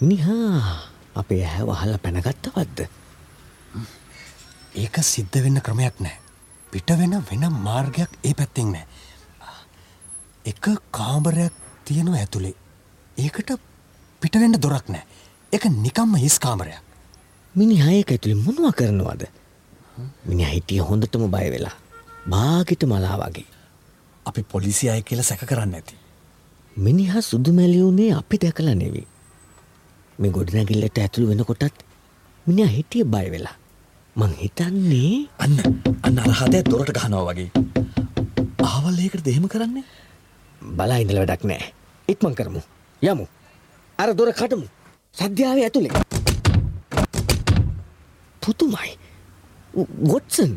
මිනිහා 0.00 0.90
අපේ 1.14 1.44
ඇහැ 1.44 1.66
වහල්ල 1.66 1.98
පැනගත්තවත්ද? 1.98 2.88
ඒක 4.74 4.96
සිද්ධ 5.02 5.42
වෙන්න 5.44 5.60
ක්‍රමයක් 5.60 6.00
නෑ 6.00 6.16
පිට 6.72 6.90
වෙන 6.98 7.14
වෙන 7.30 7.52
මාර්ගයක් 7.52 8.18
ඒ 8.24 8.34
පැත්තිෙන් 8.34 8.72
නෑ 8.72 8.86
එක 10.44 10.70
කාමරයක් 10.90 11.52
තියෙනවා 11.84 12.18
ඇතුළේ 12.18 12.54
ඒකට 13.16 13.52
පිටවෙන්න 14.22 14.58
දොරක් 14.62 14.88
නෑ 14.88 15.04
එක 15.52 15.68
නිකම්ම 15.68 16.16
හිස් 16.16 16.38
කාමරයක්. 16.38 16.82
මිනි 17.54 17.78
හයක 17.78 18.10
ඇතුළි 18.10 18.34
මොනවා 18.34 18.72
කරනවාද? 18.72 19.28
මිනි 20.24 20.44
හිටිය 20.44 20.80
හොඳටම 20.80 21.28
බය 21.30 21.50
වෙලා 21.50 21.76
බාගිට 22.26 22.84
මලා 22.84 23.16
වගේ. 23.18 23.46
අපි 24.26 24.42
පොලිසි 24.42 24.90
අය 24.90 25.02
කියල 25.02 25.22
සැක 25.22 25.42
කරන්න 25.42 25.74
ඇති 25.74 25.96
මිනිහ 26.76 27.14
සුදු 27.20 27.52
මැලියුනේ 27.52 28.12
අපි 28.14 28.36
දැකල 28.38 28.68
නෙවී 28.74 29.06
මේ 30.18 30.30
ගොඩනැගිල්ලට 30.30 30.98
ඇතුළු 30.98 31.28
වෙනකොටත් 31.28 31.82
මිනි 32.46 32.66
හිටිය 32.68 33.04
බය 33.04 33.26
වෙලා. 33.30 33.56
මං 34.16 34.32
හිතන්නේ 34.34 35.26
අන්න 35.38 35.56
අන්න 36.02 36.18
අරහතය 36.18 36.62
දොරට 36.62 36.92
ගහනවා 36.92 37.26
වගේ. 37.28 37.50
ආවල් 38.62 38.98
ඒකට 38.98 39.24
දෙහෙම 39.24 39.48
කරන්නේ? 39.48 39.84
බලා 40.62 40.98
ඉඳල 41.02 41.18
වැඩක් 41.18 41.44
නෑ 41.44 41.72
ඉක්මං 42.08 42.34
කරමු. 42.34 42.60
යමු. 43.02 43.26
අර 43.98 44.10
දොර 44.14 44.30
කටමු 44.32 44.66
සද්‍යාව 45.14 45.58
ඇතුළේ 45.58 45.92
පුතුමයි. 48.42 48.92
ගොට්සන් 50.04 50.52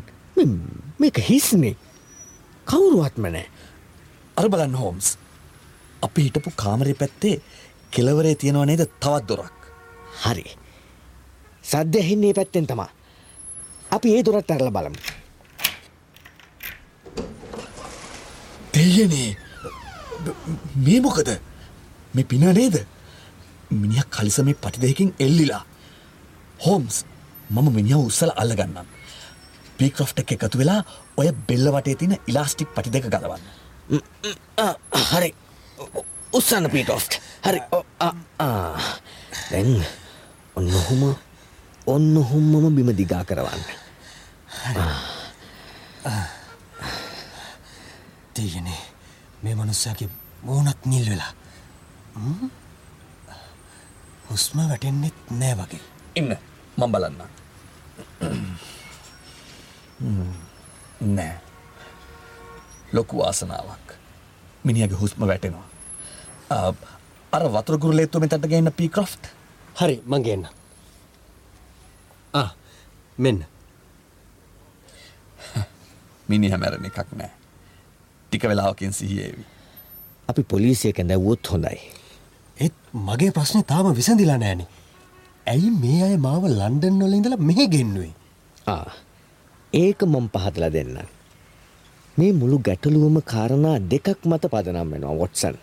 මේක 0.98 1.18
හිස්නේ. 1.28 1.76
කවුරුවත්ම 2.66 3.26
නෑ. 3.26 3.46
අර 4.36 4.48
බලන්න 4.48 4.74
හෝම්ස්. 4.74 5.18
අපි 6.02 6.22
හිටපු 6.22 6.50
කාමරය 6.56 6.94
පැත්තේ 6.94 7.42
කෙලවරේ 7.90 8.34
තියෙනවා 8.34 8.66
නේද 8.66 8.82
තවත් 9.00 9.28
දොරක්? 9.28 9.58
හරි. 10.22 10.46
සද්‍ය 11.62 12.02
හින්නේ 12.02 12.34
පැත්තෙන් 12.34 12.66
තමා. 12.66 12.90
අපි 13.90 14.16
ඒ 14.16 14.24
දොරත් 14.24 14.50
ඇරල 14.50 14.70
බලමු. 14.70 14.98
දෙයනේ 18.74 19.36
මේ 20.76 21.00
මොකද? 21.00 21.30
මේ 22.14 22.24
පින 22.24 22.46
නේද? 22.52 22.76
මිනිහ 23.70 24.04
කලිසමේ 24.10 24.54
පටිදයකින් 24.56 25.14
එල්ලිලා. 25.18 25.64
හෝම්ස් 26.58 27.04
මම 27.50 27.66
මිනිිය 27.72 27.98
උත්සල 27.98 28.32
අල්ලගන්නම් 28.36 28.86
පීක්‍රොෆ්ට 29.78 30.18
එක 30.22 30.32
එකතු 30.36 30.58
වෙලා 30.60 30.80
ඔය 31.20 31.28
බෙල්ල 31.48 31.66
වටේ 31.74 31.96
තින 32.00 32.12
ඉලාස්ටික් 32.26 32.68
පටි 32.74 32.90
දෙක 32.94 33.06
ගලවන්න. 33.12 33.44
හරි. 35.12 35.30
උත්සන්න 36.32 36.70
පීටෝෆ් 36.74 37.08
හරි. 37.46 37.60
දැන් 39.50 39.72
ඔන්න 40.56 40.74
ඔහුම 40.80 41.02
ඔන්න 41.94 42.14
හුම්මම 42.30 42.74
බිම 42.76 42.90
දිගා 43.00 43.24
කරවන්න. 43.24 43.62
තියනේ 48.34 48.80
මේ 49.42 49.54
මනුස්සයාගේ 49.54 50.10
මෝනත් 50.42 50.80
නිල් 50.86 51.06
වෙලා? 51.10 51.32
හුස්ම 54.30 54.58
වැටෙන්නෙත් 54.68 55.16
නෑ 55.30 55.54
වගේ. 55.62 55.82
ඉන්න. 56.14 56.36
මම් 56.76 56.92
බලන්න 56.92 57.20
නෑ. 60.00 61.38
ලොකු 62.92 63.22
ආසනාවක්. 63.22 63.96
මිනිියගේ 64.64 64.98
හුස්ම 64.98 65.26
වැටෙනවා. 65.26 65.66
අර 67.32 67.44
වතුරගුරලේත්තුම 67.52 68.28
තට 68.28 68.50
ගන්න 68.50 68.72
පීක්‍රොෆ් 68.72 69.16
හරි 69.80 70.02
මගේන්න 70.06 70.48
මෙන්න. 73.18 73.44
මිනි 76.28 76.50
හැමැරණ 76.50 76.86
එකක් 76.86 77.12
නෑ. 77.16 77.30
ටික 78.30 78.42
වෙලාවකින් 78.42 78.92
සිහියේවි. 78.92 79.44
අපි 80.28 80.42
පොලිසියක 80.42 80.98
දැවුවොත් 81.08 81.50
හොඳයි. 81.50 81.78
ඒත් 82.56 82.74
මගේ 82.92 83.30
ප්‍රශ්නය 83.32 83.62
තාම 83.62 83.94
විසඳිලා 83.96 84.38
නෑන. 84.38 84.66
ඇයි 85.46 85.70
මේ 85.70 86.02
අය 86.04 86.16
මාව 86.18 86.44
ලන්ඩන් 86.50 86.98
නොල 86.98 87.12
ඉඳලා 87.12 87.38
මෙහ 87.38 87.68
ගෙන්නුවේ 87.74 88.14
ඒක 89.76 90.00
මොම් 90.06 90.26
පහතලා 90.28 90.72
දෙන්න 90.72 90.96
මේ 92.16 92.32
මුළු 92.32 92.58
ගැටලුවම 92.66 93.16
කාරණා 93.24 93.76
දෙකක් 93.90 94.20
මත 94.24 94.44
පදනම් 94.52 94.88
වෙනවා 94.92 95.18
වොට්සන් 95.20 95.56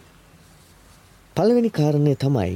පළවෙනි 1.35 1.69
කාරණය 1.69 2.13
තමයි 2.15 2.53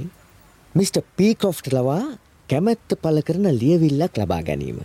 මිට. 0.75 0.97
පීකොෆ්ට 1.17 1.67
ලවා 1.73 2.03
කැමැත්ත 2.49 2.89
පල 3.01 3.17
කරන 3.21 3.47
ලියවිල්ලක් 3.53 4.17
ලබා 4.17 4.41
ගැනීම. 4.43 4.79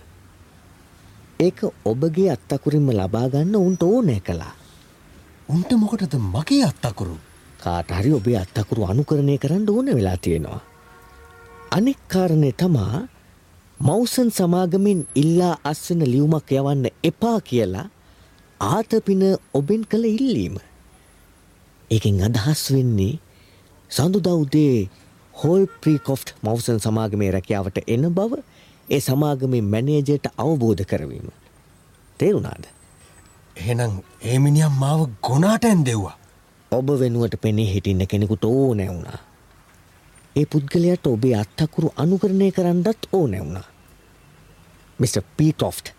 ඒක 1.40 1.58
ඔබගේ 1.84 2.30
අත්තකුරින්ම 2.30 2.88
ලබාගන්න 2.90 3.54
උන්ට 3.56 3.82
ඕනෑ 3.82 4.20
කලා. 4.20 4.54
උන්ට 5.48 5.70
මොකටද 5.76 6.14
මගේ 6.32 6.64
අත්තකුරු 6.64 7.16
කාටහරි 7.58 8.12
ඔබේ 8.12 8.38
අත්තකුරු 8.38 8.84
අනුකරණය 8.84 9.36
කරන්න 9.38 9.68
ඕන 9.68 9.92
වෙලා 9.94 10.16
තියෙනවා. 10.16 10.60
අනෙක් 11.70 12.00
කාරණය 12.08 12.52
තමා 12.52 13.08
මවසන් 13.82 14.28
සමාගමින් 14.30 15.00
ඉල්ලා 15.14 15.54
අස්වන 15.64 16.02
ලියුමක් 16.04 16.50
යවන්න 16.52 16.84
එපා 17.04 17.38
කියලා 17.40 17.86
ආතපින 18.60 19.22
ඔබෙන් 19.54 19.82
කළ 19.86 20.04
ඉල්ලීම. 20.06 20.56
ඒකින් 21.90 22.20
අදහස් 22.22 22.62
වෙන්නේ 22.72 23.18
සඳුදවුදේ 23.90 24.88
හෝල් 25.34 25.66
ප්‍රීකොෆ්ට් 25.80 26.34
මවසන් 26.42 26.78
සමාගමේ 26.78 27.30
රැකියාවට 27.30 27.82
එන 27.86 28.06
බව 28.10 28.38
ඒ 28.88 29.00
සමාගමේ 29.00 29.62
මැනේජයට 29.64 30.30
අවබෝධ 30.36 30.84
කරවීම. 30.84 31.26
තේරුණාද. 32.20 32.64
එහෙනම් 33.56 33.98
ඒමිනිියම් 34.22 34.78
මාව 34.78 35.06
ගොනාට 35.22 35.64
ඇන් 35.64 35.84
දෙව්වා. 35.84 36.16
ඔබ 36.72 36.86
වෙනුවට 37.00 37.36
පෙනේ 37.40 37.68
හිටින්න 37.74 38.06
කෙනෙකුට 38.06 38.44
ඕ 38.44 38.74
නැවුණා. 38.74 39.18
ඒ 40.36 40.46
පුද්ගලයට 40.46 41.06
ඔබේ 41.06 41.36
අත්තකුරු 41.36 41.92
අනුකරණය 41.96 42.52
කරන්නත් 42.52 43.12
ඕ 43.12 43.26
නැවුණා. 43.26 43.71
මිට. 45.02 45.16
පීටොෆ්ට් 45.36 45.92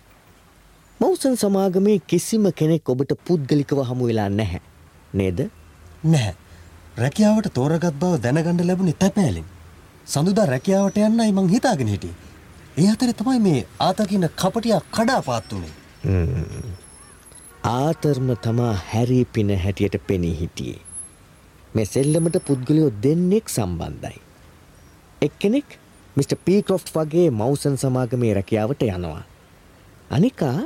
මවසන් 0.99 1.35
සමාගමේ 1.41 1.97
කිසිම 2.11 2.45
කෙනෙක් 2.59 2.89
ඔබට 2.93 3.11
පුද්ගලිකව 3.27 3.79
හමු 3.89 4.07
වෙලා 4.09 4.29
නැහැ. 4.39 4.61
නේද? 5.13 5.39
නැහැ. 6.03 6.35
රැකියාවට 7.03 7.49
තෝරගත් 7.57 7.97
බව 8.01 8.21
දැනගණඩ 8.25 8.65
ලැබුණේ 8.69 8.99
තැපෑලින්. 9.03 9.47
සඳුදා 10.05 10.45
රැකියාවට 10.53 11.01
යන්නයි 11.07 11.31
මං 11.31 11.49
හිතාගෙන 11.55 11.91
හිටියේ. 11.93 12.15
ඒ 12.77 12.87
අතර 12.93 13.11
තමයි 13.19 13.39
මේ 13.47 13.59
ආතකින්න 13.87 14.29
කපටියා 14.41 14.81
කඩා 14.95 15.21
පාත්තුනේ. 15.29 15.73
ආතරම 17.73 18.33
තමා 18.47 18.73
හැරී 18.89 19.25
පින 19.33 19.53
හැටියට 19.65 19.97
පෙනී 20.07 20.33
හිටියේ. 20.39 20.81
මේ 21.75 21.85
සෙල්ලමට 21.85 22.37
පුද්ගලයෝ 22.47 22.89
දෙන්නෙක් 23.03 23.49
සම්බන්ධයි. 23.49 24.19
එක්කෙනෙක් 25.21 25.79
මිට. 26.15 26.33
පීකොෆ් 26.45 26.85
වගේ 26.95 27.29
මවසන් 27.31 27.75
සමාගමේ 27.77 28.33
රැකියාවට 28.33 28.83
යනවා. 28.83 29.23
අනිකා 30.09 30.59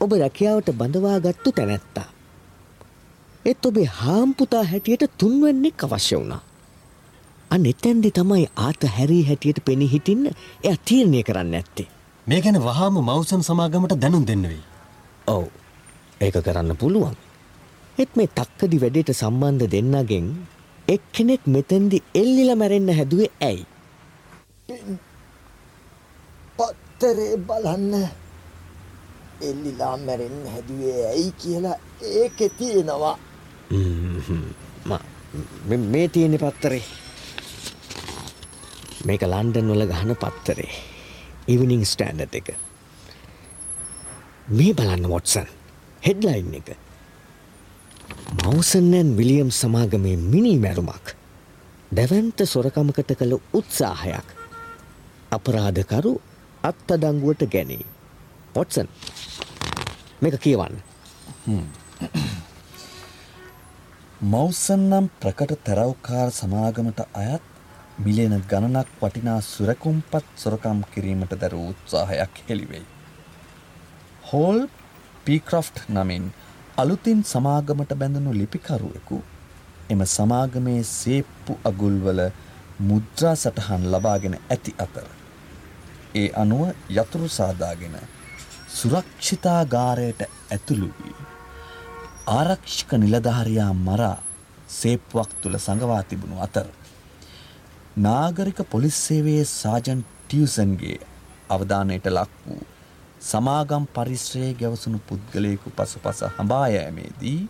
ඔබ 0.00 0.12
රැකියාවට 0.14 0.70
බඳවාගත්තු 0.72 1.52
තැනැත්තා. 1.52 2.08
එත් 3.44 3.66
ඔබේ 3.66 3.88
හාම්පුතා 3.94 4.64
හැටියට 4.64 5.04
තුන්වන්නෙක් 5.18 5.84
අවශ්‍ය 5.84 6.16
වුණා. 6.16 6.42
අන්න 7.50 7.66
එතැන්දි 7.66 8.10
තමයි 8.10 8.46
ආත 8.56 8.82
හැරී 8.96 9.22
හැටියට 9.26 9.60
පෙනි 9.64 9.86
හිටින්න 9.92 10.26
එය 10.64 10.76
තීරණය 10.84 11.22
කරන්න 11.22 11.54
ඇත්තේ. 11.54 11.88
මේ 12.26 12.40
ගැන 12.40 12.58
වහාම 12.60 12.98
මවසන් 13.00 13.42
සමාගමට 13.42 13.94
දැනුම් 14.00 14.26
දෙන්නවෙයි. 14.26 14.62
ඔව් 15.26 15.44
ඒක 16.20 16.36
කරන්න 16.42 16.76
පුළුවන්. 16.76 17.16
එත් 17.98 18.16
මේ 18.16 18.28
තක්කදි 18.30 18.80
වැඩේට 18.80 19.12
සම්බන්ධ 19.12 19.70
දෙන්නගෙන් 19.70 20.26
එක් 20.88 21.02
කෙනෙක් 21.12 21.46
මෙතැන්දි 21.46 22.02
එල්ලිල 22.14 22.50
මැරෙන්න 22.54 22.90
හැදුවේ 22.90 23.30
ඇයි. 23.40 23.66
පත්තරේ 26.58 27.36
බලන්න. 27.38 28.08
එල්ලිලා 29.40 29.96
මැරෙන් 29.96 30.46
හැදුවේ 30.46 31.06
ඇයි 31.08 31.32
කියලා 31.32 31.74
ඒක 32.02 32.38
තියෙනවා. 32.58 33.18
මේ 35.66 36.08
තියෙනෙ 36.08 36.38
පත්තරේ. 36.38 36.82
මේක 39.04 39.22
ලන්ඩන් 39.22 39.70
වල 39.70 39.86
ගහන 39.86 40.16
පත්තරේ. 40.16 40.70
ඉවිනිං 41.48 41.86
ස්ටෑන්ඩ 41.86 42.34
එක. 42.34 42.48
මේ 44.48 44.74
බලන්න 44.74 45.08
වොටසන් 45.08 45.46
හෙඩ්ලයින් 46.02 46.54
එක. 46.54 46.68
මවසන්නෑන් 48.42 49.16
විලියම් 49.16 49.50
සමාගමේ 49.52 50.16
මිනි 50.16 50.58
මැරුමක්. 50.58 51.06
දැවන්ත 51.92 52.38
සොරකමකට 52.46 53.14
කළ 53.14 53.38
උත්සාහයක්. 53.52 54.35
අපරාධකරු 55.30 56.12
අත්තඩංගුවට 56.62 57.42
ගැනේ. 57.48 57.84
පොට්සන් 58.54 58.88
මේක 60.22 60.38
කියවන්න. 60.40 60.78
මවසන් 64.24 64.82
නම් 64.82 65.06
ප්‍රකට 65.20 65.58
තැරවකාර 65.64 66.30
සමාගමට 66.32 67.00
අයත් 67.14 67.44
මිලියන 67.98 68.34
ගණනක් 68.44 68.88
වටිනා 69.00 69.40
සුරකුම්පත් 69.42 70.26
සොරකම් 70.36 70.80
කිරීමට 70.92 71.36
දැර 71.36 71.54
උත්සාහයක් 71.56 72.42
හෙළිවෙයි. 72.48 72.86
හෝල් 74.24 74.58
පීක්‍රෆ්ට් 75.24 75.86
නමින් 75.90 76.32
අලුතින් 76.76 77.20
සමාගමට 77.24 77.92
බැඳනු 77.94 78.32
ලිපිකරුවෙකු 78.34 79.18
එම 79.90 80.00
සමාගමේ 80.08 80.82
සේප්පු 80.90 81.58
අගුල්වල 81.64 82.20
මුද්‍රා 82.80 83.34
සටහන් 83.34 83.90
ලබාගෙන 83.90 84.36
ඇති 84.50 84.74
අතර. 84.78 85.06
ඒ 86.14 86.28
අනුව 86.34 86.62
යතුරු 86.90 87.28
සාදාගෙන 87.30 87.96
සුරක්ෂිතාගාරයට 88.70 90.20
ඇතුළු 90.22 90.88
වී 90.96 91.16
ආරක්ෂික 92.28 92.92
නිලධාරයා 92.94 93.72
මරා 93.80 94.16
සේප්වක් 94.70 95.30
තුළ 95.40 95.58
සඟවා 95.58 96.02
තිබුණු 96.02 96.40
අතර. 96.40 96.66
නාගරික 97.98 98.58
පොලිස් 98.70 98.96
සේවයේ 99.06 99.44
සාජන් 99.46 100.00
ටියසන්ගේ 100.04 100.98
අවධානයට 101.48 102.06
ලක් 102.08 102.32
වූ 102.46 102.64
සමාගම් 103.22 103.86
පරිශ්‍රයේ 103.88 104.54
ගැවසුණු 104.54 104.98
පුද්ගලයෙකු 105.00 105.70
පසුපස 105.70 106.20
හඹායෑමේදී 106.34 107.40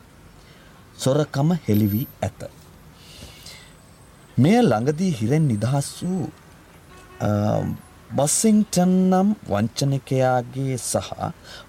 සොරකම 0.97 1.51
හෙළිවී 1.69 2.07
ඇත. 2.23 2.41
මෙය 4.37 4.59
ළඟදී 4.63 5.13
හිරෙන් 5.13 5.49
නිදහස් 5.49 5.89
වූ 6.01 6.27
බස්සිංටන් 8.11 8.93
නම් 9.11 9.29
වංචනකයාගේ 9.49 10.77
සහ 10.81 11.09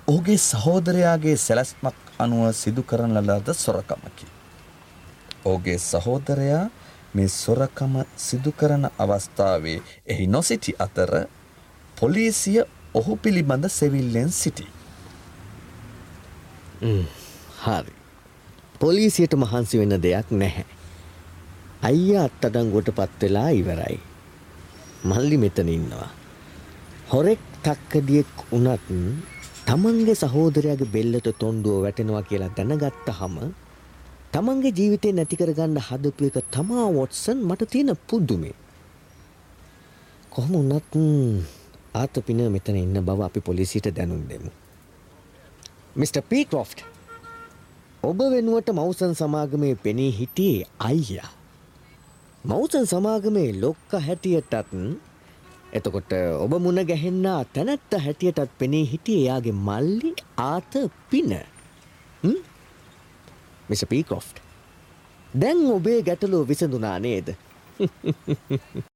ඔහුගේ 0.08 0.38
සහෝදරයාගේ 0.40 1.38
සැලැස්මක් 1.38 1.96
අනුව 2.20 2.52
සිදු 2.54 2.84
කරන 2.84 3.16
ලද 3.18 3.54
සොරකමකි. 3.56 4.28
ඕගේ 5.46 5.78
සහෝදරයා 5.82 6.66
මේ 7.14 7.30
සොරකම 7.30 7.94
සිදු 8.18 8.52
කරන 8.52 8.90
අවස්ථාවේ 9.00 9.80
එහි 10.08 10.28
නොසිටි 10.28 10.76
අතර 10.80 11.12
පොලිසිය 11.98 12.62
ඔහු 12.94 13.18
පිළිබඳ 13.18 13.70
සෙවිල්ලෙන් 13.70 14.32
සිටි. 14.34 14.68
හරි. 17.58 17.94
පොලිසියට 18.80 19.34
මහන්සි 19.36 19.80
වෙන 19.80 20.02
දෙයක් 20.02 20.32
නැහැ. 20.34 20.77
අයිය 21.82 22.18
අත්තඩංගොට 22.18 22.90
පත්වෙලා 22.90 23.50
ඉවරයි. 23.52 24.00
මල්ලි 25.04 25.38
මෙතන 25.38 25.70
ඉන්නවා. 25.70 26.10
හොරෙක් 27.12 27.40
තක්කදියෙක් 27.64 28.34
වනත් 28.52 28.90
තමන්ගේ 29.66 30.16
සහෝදරයාගේ 30.16 30.90
බෙල්ලට 30.90 31.30
තොන්ඩුව 31.40 31.84
වැටෙනවා 31.84 32.24
කියලා 32.24 32.50
දැනගත්ත 32.58 33.10
හම 33.10 33.38
තමන්ගේ 34.32 34.74
ජීවිතය 34.74 35.14
නැතිකරගන්න 35.14 35.78
හදපු 35.80 36.30
එක 36.30 36.38
තමා 36.52 36.88
වොටසන් 36.90 37.46
මට 37.46 37.70
තියෙන 37.70 37.94
පුද්දුමේ. 38.08 38.56
කොහොම 40.30 40.56
උන්නත් 40.56 40.94
ආත 41.94 42.16
පින 42.26 42.42
මෙතන 42.52 42.76
ඉන්න 42.76 43.02
බව 43.02 43.22
අපි 43.22 43.40
පොලිසිට 43.42 43.94
දැනුම් 43.96 44.26
දෙමු. 44.30 44.52
මිට. 45.96 46.18
පීකොෆ්ට් 46.30 46.80
ඔබ 48.04 48.20
වෙනුවට 48.32 48.70
මවසන් 48.70 49.14
සමාගමේ 49.16 49.76
පෙනී 49.76 50.12
හිටියේ 50.12 50.68
අයියා. 50.80 51.37
මවසන් 52.48 52.86
සමාගමේ 52.86 53.50
ලොක්ක 53.62 53.92
හැටියටත් 54.06 54.74
එතකොට 55.74 56.14
ඔබ 56.40 56.54
මුණ 56.60 56.80
ගැහෙන්නා 56.90 57.40
තැනැත්ත 57.54 57.98
හැටියටත් 58.06 58.54
පෙනේ 58.60 58.86
හිටිය 58.92 59.18
එයාගේ 59.22 59.56
මල්ලි 59.62 60.12
ආත 60.40 60.78
පින. 61.10 61.34
මිස 63.70 63.86
පීකොෆ්ට් 63.90 64.40
දැන් 65.34 65.66
ඔබේ 65.72 66.00
ගැටලෝ 66.02 66.44
විසඳනා 66.48 66.98
නේද? 67.00 67.28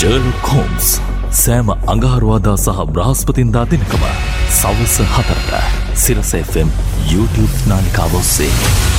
ජර්ලොක් 0.00 0.52
හෝම්ස් 0.52 0.92
සෑම 1.36 1.74
අඟහරුවාදා 1.86 2.56
සහ 2.58 2.86
බ්‍රහස්පතින්දා 2.92 3.66
දෙනකම 3.70 4.04
සවස 4.52 5.00
හතරට 5.14 5.52
සිරස 5.96 6.38
FM 6.44 6.78
YouTube 7.08 7.54
නාලිකාවොස්සේ. 7.66 8.97